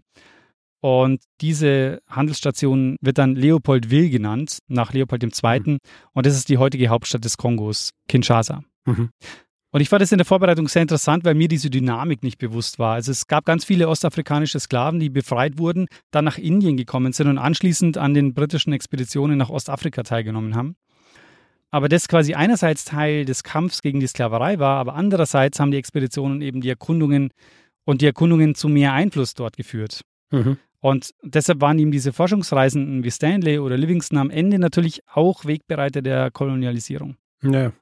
[0.80, 5.78] Und diese Handelsstation wird dann Leopoldville genannt, nach Leopold II.
[6.12, 8.62] Und das ist die heutige Hauptstadt des Kongos, Kinshasa.
[8.84, 9.10] Mhm.
[9.72, 12.78] Und ich fand es in der Vorbereitung sehr interessant, weil mir diese Dynamik nicht bewusst
[12.78, 12.94] war.
[12.94, 17.28] Also es gab ganz viele ostafrikanische Sklaven, die befreit wurden, dann nach Indien gekommen sind
[17.28, 20.76] und anschließend an den britischen Expeditionen nach Ostafrika teilgenommen haben.
[21.70, 25.78] Aber das quasi einerseits Teil des Kampfs gegen die Sklaverei war, aber andererseits haben die
[25.78, 27.30] Expeditionen eben die Erkundungen
[27.84, 30.02] und die Erkundungen zu mehr Einfluss dort geführt.
[30.30, 30.58] Mhm.
[30.80, 36.02] Und deshalb waren ihm diese Forschungsreisenden wie Stanley oder Livingston am Ende natürlich auch Wegbereiter
[36.02, 37.16] der Kolonialisierung.
[37.42, 37.72] Ja.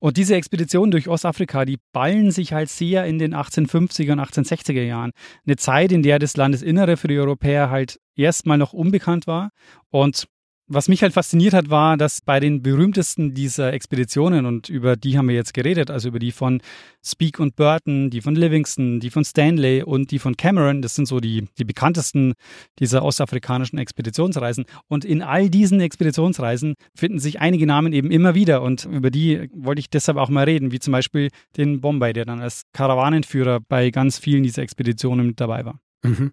[0.00, 4.82] Und diese Expeditionen durch Ostafrika, die ballen sich halt sehr in den 1850er und 1860er
[4.82, 5.12] Jahren.
[5.46, 9.50] Eine Zeit, in der das Landesinnere für die Europäer halt erstmal noch unbekannt war.
[9.88, 10.26] Und
[10.72, 15.18] was mich halt fasziniert hat, war, dass bei den berühmtesten dieser Expeditionen, und über die
[15.18, 16.60] haben wir jetzt geredet, also über die von
[17.04, 21.06] Speke und Burton, die von Livingston, die von Stanley und die von Cameron, das sind
[21.06, 22.34] so die, die bekanntesten
[22.78, 24.64] dieser ostafrikanischen Expeditionsreisen.
[24.88, 29.50] Und in all diesen Expeditionsreisen finden sich einige Namen eben immer wieder und über die
[29.54, 33.60] wollte ich deshalb auch mal reden, wie zum Beispiel den Bombay, der dann als Karawanenführer
[33.60, 35.80] bei ganz vielen dieser Expeditionen mit dabei war.
[36.02, 36.32] Mhm.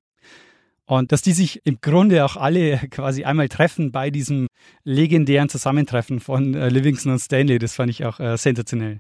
[0.90, 4.48] Und dass die sich im Grunde auch alle quasi einmal treffen bei diesem
[4.84, 9.00] legendären Zusammentreffen von äh, Livingston und Stanley, das fand ich auch äh, sensationell.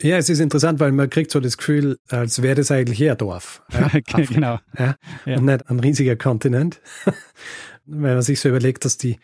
[0.00, 3.14] Ja, es ist interessant, weil man kriegt so das Gefühl, als wäre das eigentlich eher
[3.14, 3.62] Dorf.
[3.72, 3.90] Ja?
[4.26, 4.58] Genau.
[4.78, 4.96] Ja?
[5.26, 5.36] Ja.
[5.36, 6.80] Und nicht ein riesiger Kontinent.
[7.84, 9.18] Wenn man sich so überlegt, dass die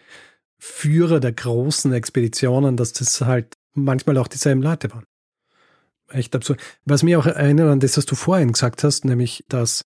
[0.59, 5.05] Führer der großen Expeditionen, dass das halt manchmal auch dieselben Leute waren.
[6.11, 6.61] Echt absurd.
[6.85, 9.83] Was mir auch erinnert an das, was du vorhin gesagt hast, nämlich, dass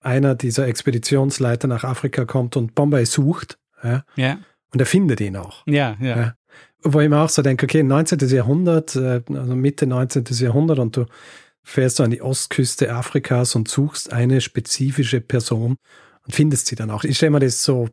[0.00, 4.38] einer dieser Expeditionsleiter nach Afrika kommt und Bombay sucht, ja, Ja,
[4.72, 5.66] und er findet ihn auch.
[5.66, 6.16] ja, ja.
[6.16, 6.34] Ja.
[6.82, 8.20] Wo ich mir auch so denke, okay, 19.
[8.28, 10.24] Jahrhundert, äh, also Mitte 19.
[10.30, 11.06] Jahrhundert und du
[11.64, 15.76] fährst so an die Ostküste Afrikas und suchst eine spezifische Person
[16.24, 17.02] und findest sie dann auch.
[17.02, 17.88] Ich stelle mir das so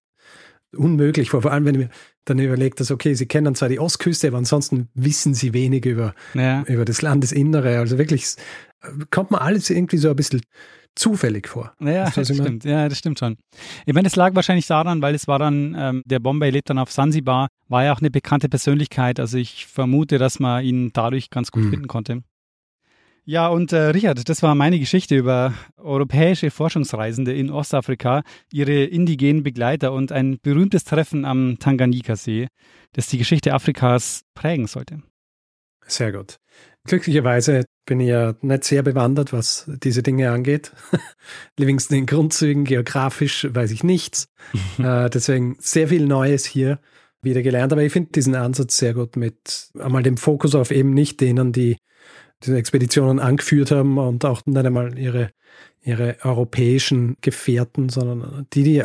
[0.76, 1.90] unmöglich vor, vor allem wenn ich mir
[2.26, 6.14] dann überlegt, dass okay, sie kennen zwar die Ostküste, aber ansonsten wissen sie wenig über,
[6.34, 6.64] ja.
[6.64, 7.80] über das Landesinnere.
[7.80, 8.26] Also wirklich
[8.82, 10.42] äh, kommt mir alles irgendwie so ein bisschen
[10.96, 11.74] zufällig vor.
[11.80, 12.64] Ja, das stimmt.
[12.64, 13.38] Ja, das stimmt schon.
[13.86, 16.78] Ich meine, es lag wahrscheinlich daran, weil es war dann, ähm, der Bombay lebt dann
[16.80, 19.20] auf Sansibar, war ja auch eine bekannte Persönlichkeit.
[19.20, 21.70] Also ich vermute, dass man ihn dadurch ganz gut Mhm.
[21.72, 22.22] finden konnte.
[23.28, 28.22] Ja, und äh, Richard, das war meine Geschichte über europäische Forschungsreisende in Ostafrika,
[28.54, 32.48] ihre indigenen Begleiter und ein berühmtes Treffen am Tanganjika-See,
[32.94, 35.02] das die Geschichte Afrikas prägen sollte.
[35.88, 36.38] Sehr gut.
[36.86, 40.72] Glücklicherweise bin ich ja nicht sehr bewandert, was diese Dinge angeht.
[41.60, 44.28] Livingston in Grundzügen, geografisch weiß ich nichts.
[44.78, 46.80] äh, deswegen sehr viel Neues hier
[47.22, 47.74] wieder gelernt.
[47.74, 51.52] Aber ich finde diesen Ansatz sehr gut mit einmal dem Fokus auf eben nicht denen,
[51.52, 51.78] die
[52.44, 55.32] diese Expeditionen angeführt haben und auch nicht einmal ihre,
[55.82, 58.84] ihre europäischen Gefährten, sondern die, die,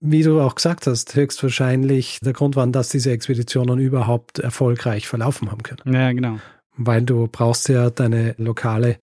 [0.00, 5.50] wie du auch gesagt hast, höchstwahrscheinlich der Grund waren, dass diese Expeditionen überhaupt erfolgreich verlaufen
[5.50, 6.38] haben können Ja, genau.
[6.76, 8.98] Weil du brauchst ja deine lokale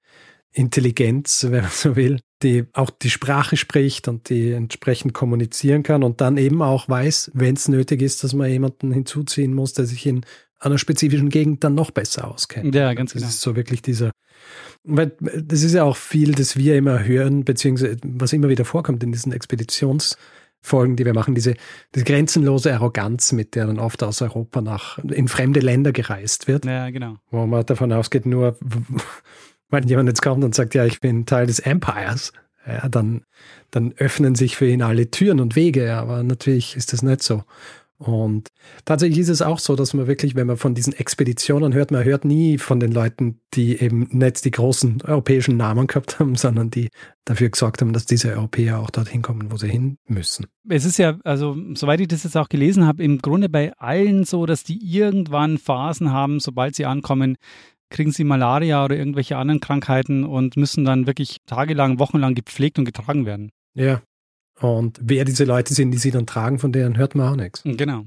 [0.52, 6.04] Intelligenz, wenn man so will, die auch die Sprache spricht und die entsprechend kommunizieren kann
[6.04, 9.86] und dann eben auch weiß, wenn es nötig ist, dass man jemanden hinzuziehen muss, der
[9.86, 10.26] sich in
[10.60, 12.76] einer spezifischen Gegend dann noch besser auskennt.
[12.76, 13.30] Ja, ganz Das genau.
[13.30, 14.12] ist so wirklich dieser,
[14.84, 19.04] weil das ist ja auch viel, das wir immer hören, beziehungsweise was immer wieder vorkommt
[19.04, 19.32] in diesen
[20.62, 21.56] Folgen, die wir machen, diese,
[21.96, 26.66] diese grenzenlose Arroganz, mit der dann oft aus Europa nach in fremde Länder gereist wird.
[26.66, 27.16] Ja, genau.
[27.32, 28.58] Wo man davon ausgeht, nur
[29.70, 32.34] weil jemand jetzt kommt und sagt, ja, ich bin Teil des Empires,
[32.68, 33.24] ja, dann,
[33.72, 37.44] dann öffnen sich für ihn alle Türen und Wege, aber natürlich ist das nicht so.
[38.00, 38.48] Und
[38.86, 42.06] tatsächlich ist es auch so, dass man wirklich, wenn man von diesen Expeditionen hört, man
[42.06, 46.72] hört nie von den Leuten, die eben nicht die großen europäischen Namen gehabt haben, sondern
[46.72, 46.88] die
[47.26, 50.48] dafür gesorgt haben, dass diese Europäer auch dorthin kommen, wo sie hin müssen.
[50.70, 54.24] Es ist ja, also soweit ich das jetzt auch gelesen habe, im Grunde bei allen
[54.24, 57.36] so, dass die irgendwann Phasen haben, sobald sie ankommen,
[57.90, 62.86] kriegen sie Malaria oder irgendwelche anderen Krankheiten und müssen dann wirklich tagelang, wochenlang gepflegt und
[62.86, 63.52] getragen werden.
[63.74, 64.02] Ja,
[64.62, 67.62] und wer diese Leute sind, die sie dann tragen, von denen hört man auch nichts.
[67.64, 68.06] Genau.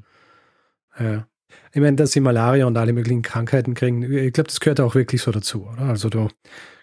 [0.98, 1.26] Ja.
[1.72, 4.94] Ich meine, dass sie Malaria und alle möglichen Krankheiten kriegen, ich glaube, das gehört auch
[4.94, 5.82] wirklich so dazu, oder?
[5.82, 6.28] Also du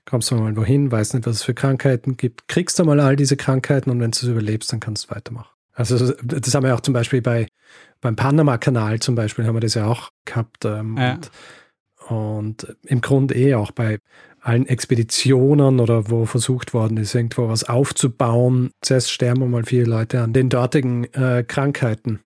[0.06, 3.38] kommst mal wohin, weißt nicht, was es für Krankheiten gibt, kriegst du mal all diese
[3.38, 5.50] Krankheiten und wenn du es überlebst, dann kannst du weitermachen.
[5.74, 7.48] Also das haben wir auch zum Beispiel bei
[8.02, 10.66] beim Panama-Kanal zum Beispiel haben wir das ja auch gehabt.
[10.66, 11.14] Ähm, ja.
[11.14, 11.32] und,
[12.10, 14.00] und im Grunde eh auch bei
[14.42, 18.72] allen Expeditionen oder wo versucht worden ist, irgendwo was aufzubauen.
[18.82, 22.20] Zuerst sterben mal viele Leute an den dortigen äh, Krankheiten.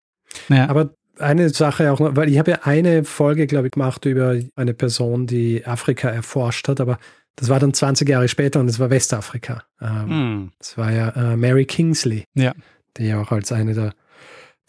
[0.49, 0.69] Ja.
[0.69, 4.35] Aber eine Sache auch noch, weil ich habe ja eine Folge, glaube ich, gemacht über
[4.55, 6.97] eine Person, die Afrika erforscht hat, aber
[7.35, 9.63] das war dann 20 Jahre später und das war Westafrika.
[9.81, 10.51] Ähm, mm.
[10.59, 12.53] Das war ja äh, Mary Kingsley, ja.
[12.97, 13.93] die ja auch als eine der,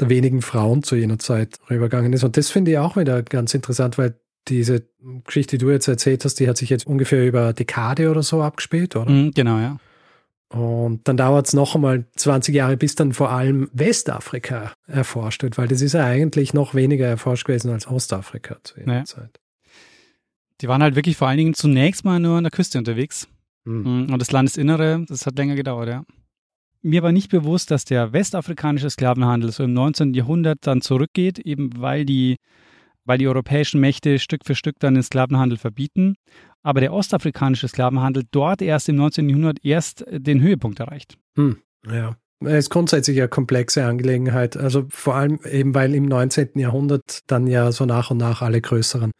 [0.00, 2.24] der wenigen Frauen zu jener Zeit rübergegangen ist.
[2.24, 4.14] Und das finde ich auch wieder ganz interessant, weil
[4.48, 4.86] diese
[5.24, 8.42] Geschichte, die du jetzt erzählt hast, die hat sich jetzt ungefähr über Dekade oder so
[8.42, 9.10] abgespielt, oder?
[9.10, 9.78] Mm, genau, ja.
[10.48, 15.58] Und dann dauert es noch einmal 20 Jahre, bis dann vor allem Westafrika erforscht wird,
[15.58, 19.04] weil das ist ja eigentlich noch weniger erforscht gewesen als Ostafrika zu jener ja.
[19.04, 19.40] Zeit.
[20.60, 23.26] Die waren halt wirklich vor allen Dingen zunächst mal nur an der Küste unterwegs.
[23.64, 24.12] Mhm.
[24.12, 26.04] Und das Landesinnere, das hat länger gedauert, ja.
[26.82, 30.12] Mir war nicht bewusst, dass der westafrikanische Sklavenhandel so im 19.
[30.12, 32.36] Jahrhundert dann zurückgeht, eben weil die
[33.04, 36.14] weil die europäischen Mächte Stück für Stück dann den Sklavenhandel verbieten.
[36.62, 39.28] Aber der ostafrikanische Sklavenhandel dort erst im 19.
[39.28, 41.18] Jahrhundert erst den Höhepunkt erreicht.
[41.36, 41.58] Hm,
[41.90, 42.16] ja.
[42.40, 44.56] Es ist grundsätzlich eine komplexe Angelegenheit.
[44.56, 46.58] Also vor allem eben, weil im 19.
[46.58, 49.12] Jahrhundert dann ja so nach und nach alle größeren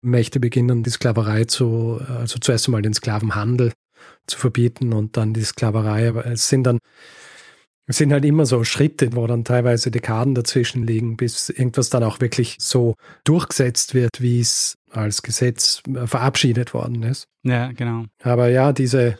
[0.00, 3.72] Mächte beginnen, die Sklaverei zu, also zuerst einmal den Sklavenhandel
[4.26, 6.08] zu verbieten und dann die Sklaverei.
[6.08, 6.78] Aber es sind dann
[7.86, 12.04] es sind halt immer so Schritte, wo dann teilweise Dekaden dazwischen liegen, bis irgendwas dann
[12.04, 17.28] auch wirklich so durchgesetzt wird, wie es als Gesetz äh, verabschiedet worden ist.
[17.42, 18.04] Ja, genau.
[18.22, 19.18] Aber ja, diese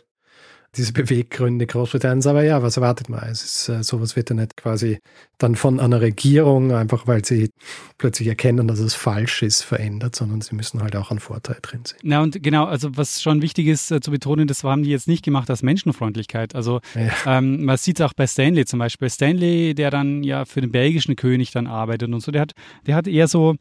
[0.77, 2.27] diese Beweggründe Großbritanniens.
[2.27, 3.23] Aber ja, was erwartet man?
[3.25, 5.01] Es ist, äh, sowas wird ja nicht quasi
[5.37, 7.51] dann von einer Regierung, einfach weil sie
[7.99, 11.83] plötzlich erkennen, dass es falsch ist, verändert, sondern sie müssen halt auch einen Vorteil drin
[11.85, 11.99] sehen.
[12.03, 15.09] Na und genau, also was schon wichtig ist äh, zu betonen, das haben die jetzt
[15.09, 16.55] nicht gemacht als Menschenfreundlichkeit.
[16.55, 17.39] Also ja.
[17.39, 19.11] ähm, man sieht es auch bei Stanley zum Beispiel.
[19.11, 22.53] Stanley, der dann ja für den belgischen König dann arbeitet und so, der hat,
[22.87, 23.57] der hat eher so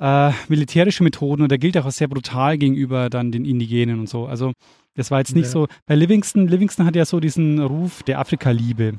[0.00, 4.26] äh, militärische Methoden und der gilt auch sehr brutal gegenüber dann den Indigenen und so.
[4.26, 4.52] Also
[4.98, 5.50] das war jetzt nicht ja.
[5.50, 5.68] so.
[5.86, 8.98] Bei Livingston, Livingston hat ja so diesen Ruf der Afrika-Liebe.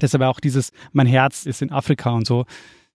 [0.00, 2.44] Deshalb auch dieses, mein Herz ist in Afrika und so.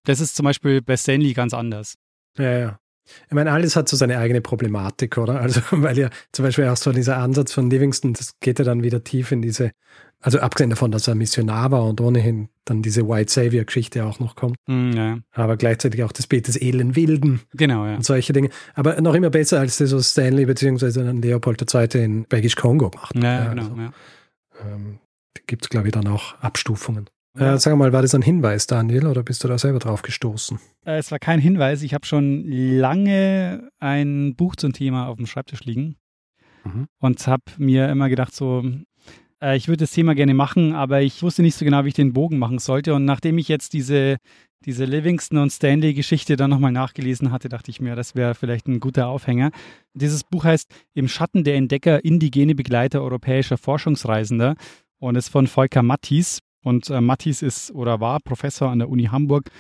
[0.06, 1.96] Das ist zum Beispiel bei Stanley ganz anders.
[2.38, 2.80] Ja, ja.
[3.28, 5.40] Ich meine, alles hat so seine eigene Problematik, oder?
[5.42, 8.84] Also, weil ja zum Beispiel auch so dieser Ansatz von Livingston, das geht ja dann
[8.84, 9.72] wieder tief in diese,
[10.20, 14.36] also abgesehen davon, dass er Missionar war und ohnehin dann diese White Savior-Geschichte auch noch
[14.36, 14.58] kommt.
[14.68, 15.20] Mm, ja.
[15.32, 17.42] Aber gleichzeitig auch das Bild des edlen Wilden.
[17.54, 17.96] Genau, ja.
[17.96, 18.50] Und solche Dinge.
[18.74, 20.92] Aber noch immer besser, als das, was Stanley bzw.
[21.04, 22.04] dann Leopold II.
[22.04, 23.16] in Belgisch Kongo macht.
[23.16, 23.64] Ja, ja genau.
[23.64, 23.94] Also, ja.
[24.62, 25.00] Ähm,
[25.48, 27.10] Gibt es, glaube ich, dann auch Abstufungen.
[27.38, 30.60] Äh, sag mal, war das ein Hinweis, Daniel, oder bist du da selber drauf gestoßen?
[30.86, 31.82] Äh, es war kein Hinweis.
[31.82, 35.98] Ich habe schon lange ein Buch zum Thema auf dem Schreibtisch liegen
[36.64, 36.88] mhm.
[37.00, 38.64] und habe mir immer gedacht, so,
[39.42, 41.94] äh, ich würde das Thema gerne machen, aber ich wusste nicht so genau, wie ich
[41.94, 42.94] den Bogen machen sollte.
[42.94, 44.18] Und nachdem ich jetzt diese,
[44.66, 48.80] diese Livingston und Stanley-Geschichte dann nochmal nachgelesen hatte, dachte ich mir, das wäre vielleicht ein
[48.80, 49.52] guter Aufhänger.
[49.94, 54.56] Dieses Buch heißt Im Schatten der Entdecker, indigene Begleiter europäischer Forschungsreisender
[55.00, 56.40] und ist von Volker Mattis.
[56.66, 59.52] Und äh, Mattis ist oder war Professor an der Uni Hamburg.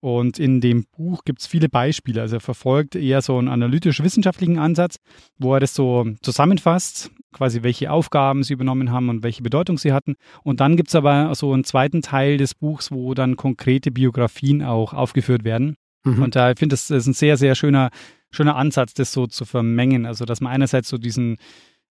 [0.00, 2.20] Und in dem Buch gibt es viele Beispiele.
[2.20, 4.96] Also er verfolgt eher so einen analytisch-wissenschaftlichen Ansatz,
[5.38, 9.92] wo er das so zusammenfasst, quasi welche Aufgaben sie übernommen haben und welche Bedeutung sie
[9.92, 10.14] hatten.
[10.44, 14.62] Und dann gibt es aber so einen zweiten Teil des Buchs, wo dann konkrete Biografien
[14.62, 15.76] auch aufgeführt werden.
[16.04, 16.22] Mhm.
[16.22, 17.90] Und da ich finde, das ist ein sehr, sehr schöner,
[18.30, 20.06] schöner Ansatz, das so zu vermengen.
[20.06, 21.38] Also dass man einerseits so diesen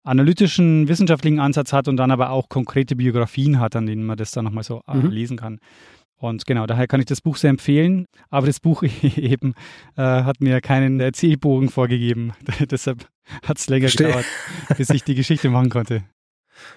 [0.04, 4.32] analytischen, wissenschaftlichen Ansatz hat und dann aber auch konkrete Biografien hat, an denen man das
[4.32, 5.10] dann nochmal so äh, mhm.
[5.10, 5.60] lesen kann.
[6.16, 8.06] Und genau, daher kann ich das Buch sehr empfehlen.
[8.30, 9.54] Aber das Buch eben
[9.95, 12.34] äh, hat mir keinen Erzählbogen vorgegeben.
[12.72, 13.08] Deshalb
[13.43, 14.08] hat es länger Verstehe.
[14.08, 14.26] gedauert,
[14.78, 16.04] bis ich die Geschichte machen konnte.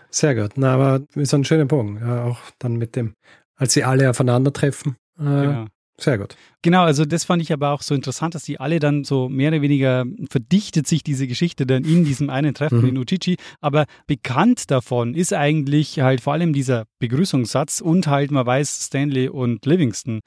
[0.09, 0.53] Sehr gut.
[0.57, 2.01] Na, aber ist ein schöner Punkt.
[2.01, 3.15] Ja, auch dann mit dem
[3.57, 4.97] als sie alle aufeinandertreffen.
[5.19, 5.67] Äh, genau.
[5.97, 6.37] Sehr gut.
[6.63, 9.51] Genau, also das fand ich aber auch so interessant, dass die alle dann so mehr
[9.51, 12.89] oder weniger verdichtet sich diese Geschichte dann in diesem einen Treffen mhm.
[12.89, 13.37] in Uchichi.
[13.61, 19.29] Aber bekannt davon ist eigentlich halt vor allem dieser Begrüßungssatz und halt man weiß Stanley
[19.29, 20.21] und Livingston.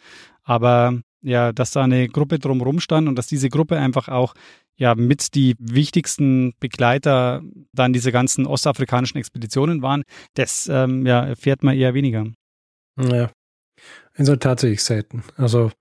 [0.43, 4.34] Aber ja, dass da eine Gruppe drumherum stand und dass diese Gruppe einfach auch
[4.78, 7.41] ja mit die wichtigsten Begleiter
[7.74, 10.03] dann diese ganzen ostafrikanischen Expeditionen waren,
[10.36, 12.28] das ähm, ja, erfährt man eher weniger.
[12.99, 13.32] Ja,
[14.17, 15.23] halt tatsächlich selten.
[15.36, 15.71] Also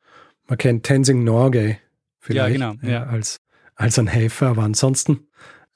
[0.46, 1.78] man kennt Tenzing Norgay
[2.20, 3.04] vielleicht ja, genau, ja.
[3.04, 3.40] als,
[3.74, 5.28] als ein Helfer, aber ansonsten,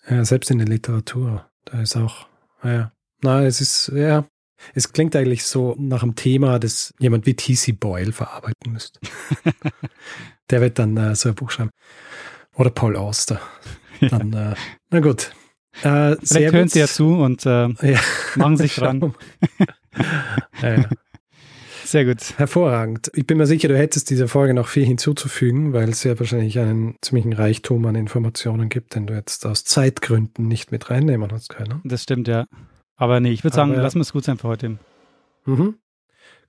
[0.09, 2.27] ja, selbst in der Literatur, da ist auch,
[2.65, 2.93] ja,
[3.23, 4.27] na, es ist, ja,
[4.75, 7.73] es klingt eigentlich so nach einem Thema, das jemand wie T.C.
[7.73, 9.01] Boyle verarbeiten müsste.
[10.51, 11.71] der wird dann äh, so ein Buch schreiben.
[12.55, 13.41] Oder Paul Auster.
[14.01, 14.55] Dann, äh,
[14.91, 15.33] na gut.
[15.83, 18.01] Äh, Vielleicht hören Sie ja zu und äh, ja.
[18.37, 19.15] machen sich dran.
[20.63, 20.89] ja,
[21.91, 22.39] Sehr gut.
[22.39, 23.11] Hervorragend.
[23.17, 26.57] Ich bin mir sicher, du hättest dieser Folge noch viel hinzuzufügen, weil es ja wahrscheinlich
[26.61, 31.49] einen ziemlichen Reichtum an Informationen gibt, den du jetzt aus Zeitgründen nicht mit reinnehmen hast
[31.49, 31.81] können.
[31.83, 32.47] Das stimmt, ja.
[32.95, 34.79] Aber nee, ich würde sagen, lassen wir es gut sein für heute.
[35.47, 35.79] Mhm.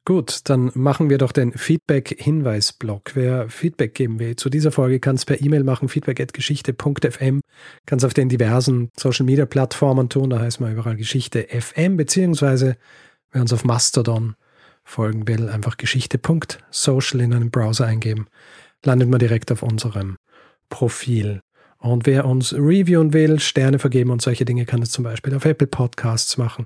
[0.06, 3.14] Gut, dann machen wir doch den Feedback-Hinweis-Blog.
[3.16, 7.42] Wer Feedback geben will zu dieser Folge, kann es per E-Mail machen, feedback.geschichte.fm,
[7.88, 12.78] kann es auf den diversen Social-Media-Plattformen tun, da heißt man überall Geschichte FM, beziehungsweise
[13.32, 14.36] wer uns auf Mastodon
[14.84, 18.28] folgen will, einfach geschichte.social in einem Browser eingeben,
[18.84, 20.18] landet man direkt auf unserem
[20.70, 21.42] Profil.
[21.78, 25.46] Und wer uns reviewen will, Sterne vergeben und solche Dinge, kann es zum Beispiel auf
[25.46, 26.66] Apple Podcasts machen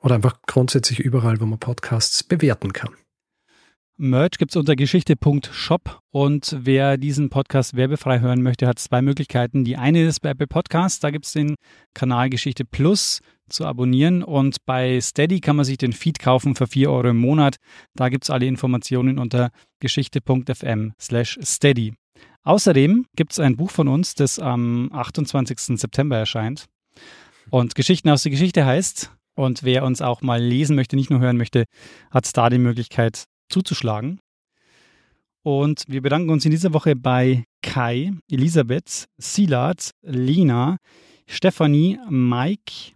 [0.00, 2.94] oder einfach grundsätzlich überall, wo man Podcasts bewerten kann.
[4.00, 9.64] Merch gibt es unter geschichte.shop und wer diesen Podcast werbefrei hören möchte, hat zwei Möglichkeiten.
[9.64, 11.56] Die eine ist bei Apple Podcasts, da gibt es den
[11.94, 16.66] Kanal Geschichte Plus zu abonnieren und bei Steady kann man sich den Feed kaufen für
[16.66, 17.56] 4 Euro im Monat.
[17.94, 21.94] Da gibt es alle Informationen unter geschichte.fm slash steady.
[22.44, 25.78] Außerdem gibt es ein Buch von uns, das am 28.
[25.78, 26.66] September erscheint.
[27.50, 31.20] Und Geschichten aus der Geschichte heißt, und wer uns auch mal lesen möchte, nicht nur
[31.20, 31.64] hören möchte,
[32.10, 34.20] hat da die Möglichkeit zuzuschlagen.
[35.42, 40.78] Und wir bedanken uns in dieser Woche bei Kai, Elisabeth, Silat, Lina,
[41.26, 42.92] Stefanie, Mike,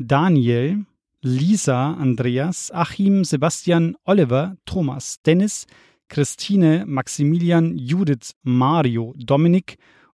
[0.00, 0.86] Daniel,
[1.20, 5.66] Lisa, Andreas, Achim, Sebastian, Oliver, Thomas, Dennis,
[6.08, 9.76] Christine, Maximilian, Judith, Mario, Dominik,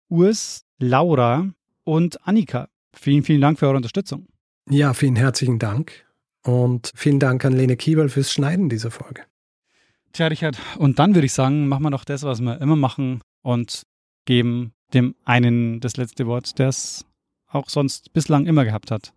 [0.08, 1.48] Urs, Laura
[1.84, 2.68] und Annika.
[2.92, 4.26] Vielen, vielen Dank für eure Unterstützung.
[4.68, 6.06] Ja, vielen herzlichen Dank.
[6.44, 9.22] Und vielen Dank an Lene Kiebel fürs Schneiden dieser Folge.
[10.12, 13.22] Tja, Richard, und dann würde ich sagen, machen wir doch das, was wir immer machen
[13.42, 13.86] und
[14.26, 17.06] geben dem einen das letzte Wort, der es
[17.46, 19.12] auch sonst bislang immer gehabt hat.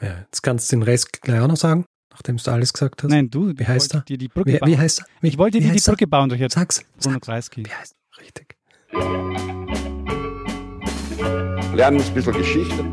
[0.00, 3.10] Ja, jetzt kannst du den Rest gleich auch noch sagen, nachdem du alles gesagt hast.
[3.10, 4.00] Nein, du, wie heißt er?
[4.00, 4.68] Dir die Brücke wie, bauen.
[4.68, 5.06] wie heißt er?
[5.20, 6.54] Wie, ich wollte dir die Brücke bauen durch jetzt.
[6.54, 6.84] Sag's.
[7.00, 7.64] Bruno Kreisky.
[7.64, 8.22] Wie heißt er?
[8.22, 8.56] Richtig.
[11.74, 12.84] Lernen ein bisschen Geschichte.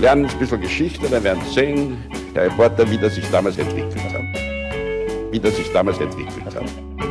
[0.00, 1.96] Lernen ein bisschen Geschichte, dann werden Sie sehen,
[2.34, 5.32] der Reporter, wie das sich damals entwickelt hat.
[5.32, 7.05] Wie das sich damals entwickelt hat.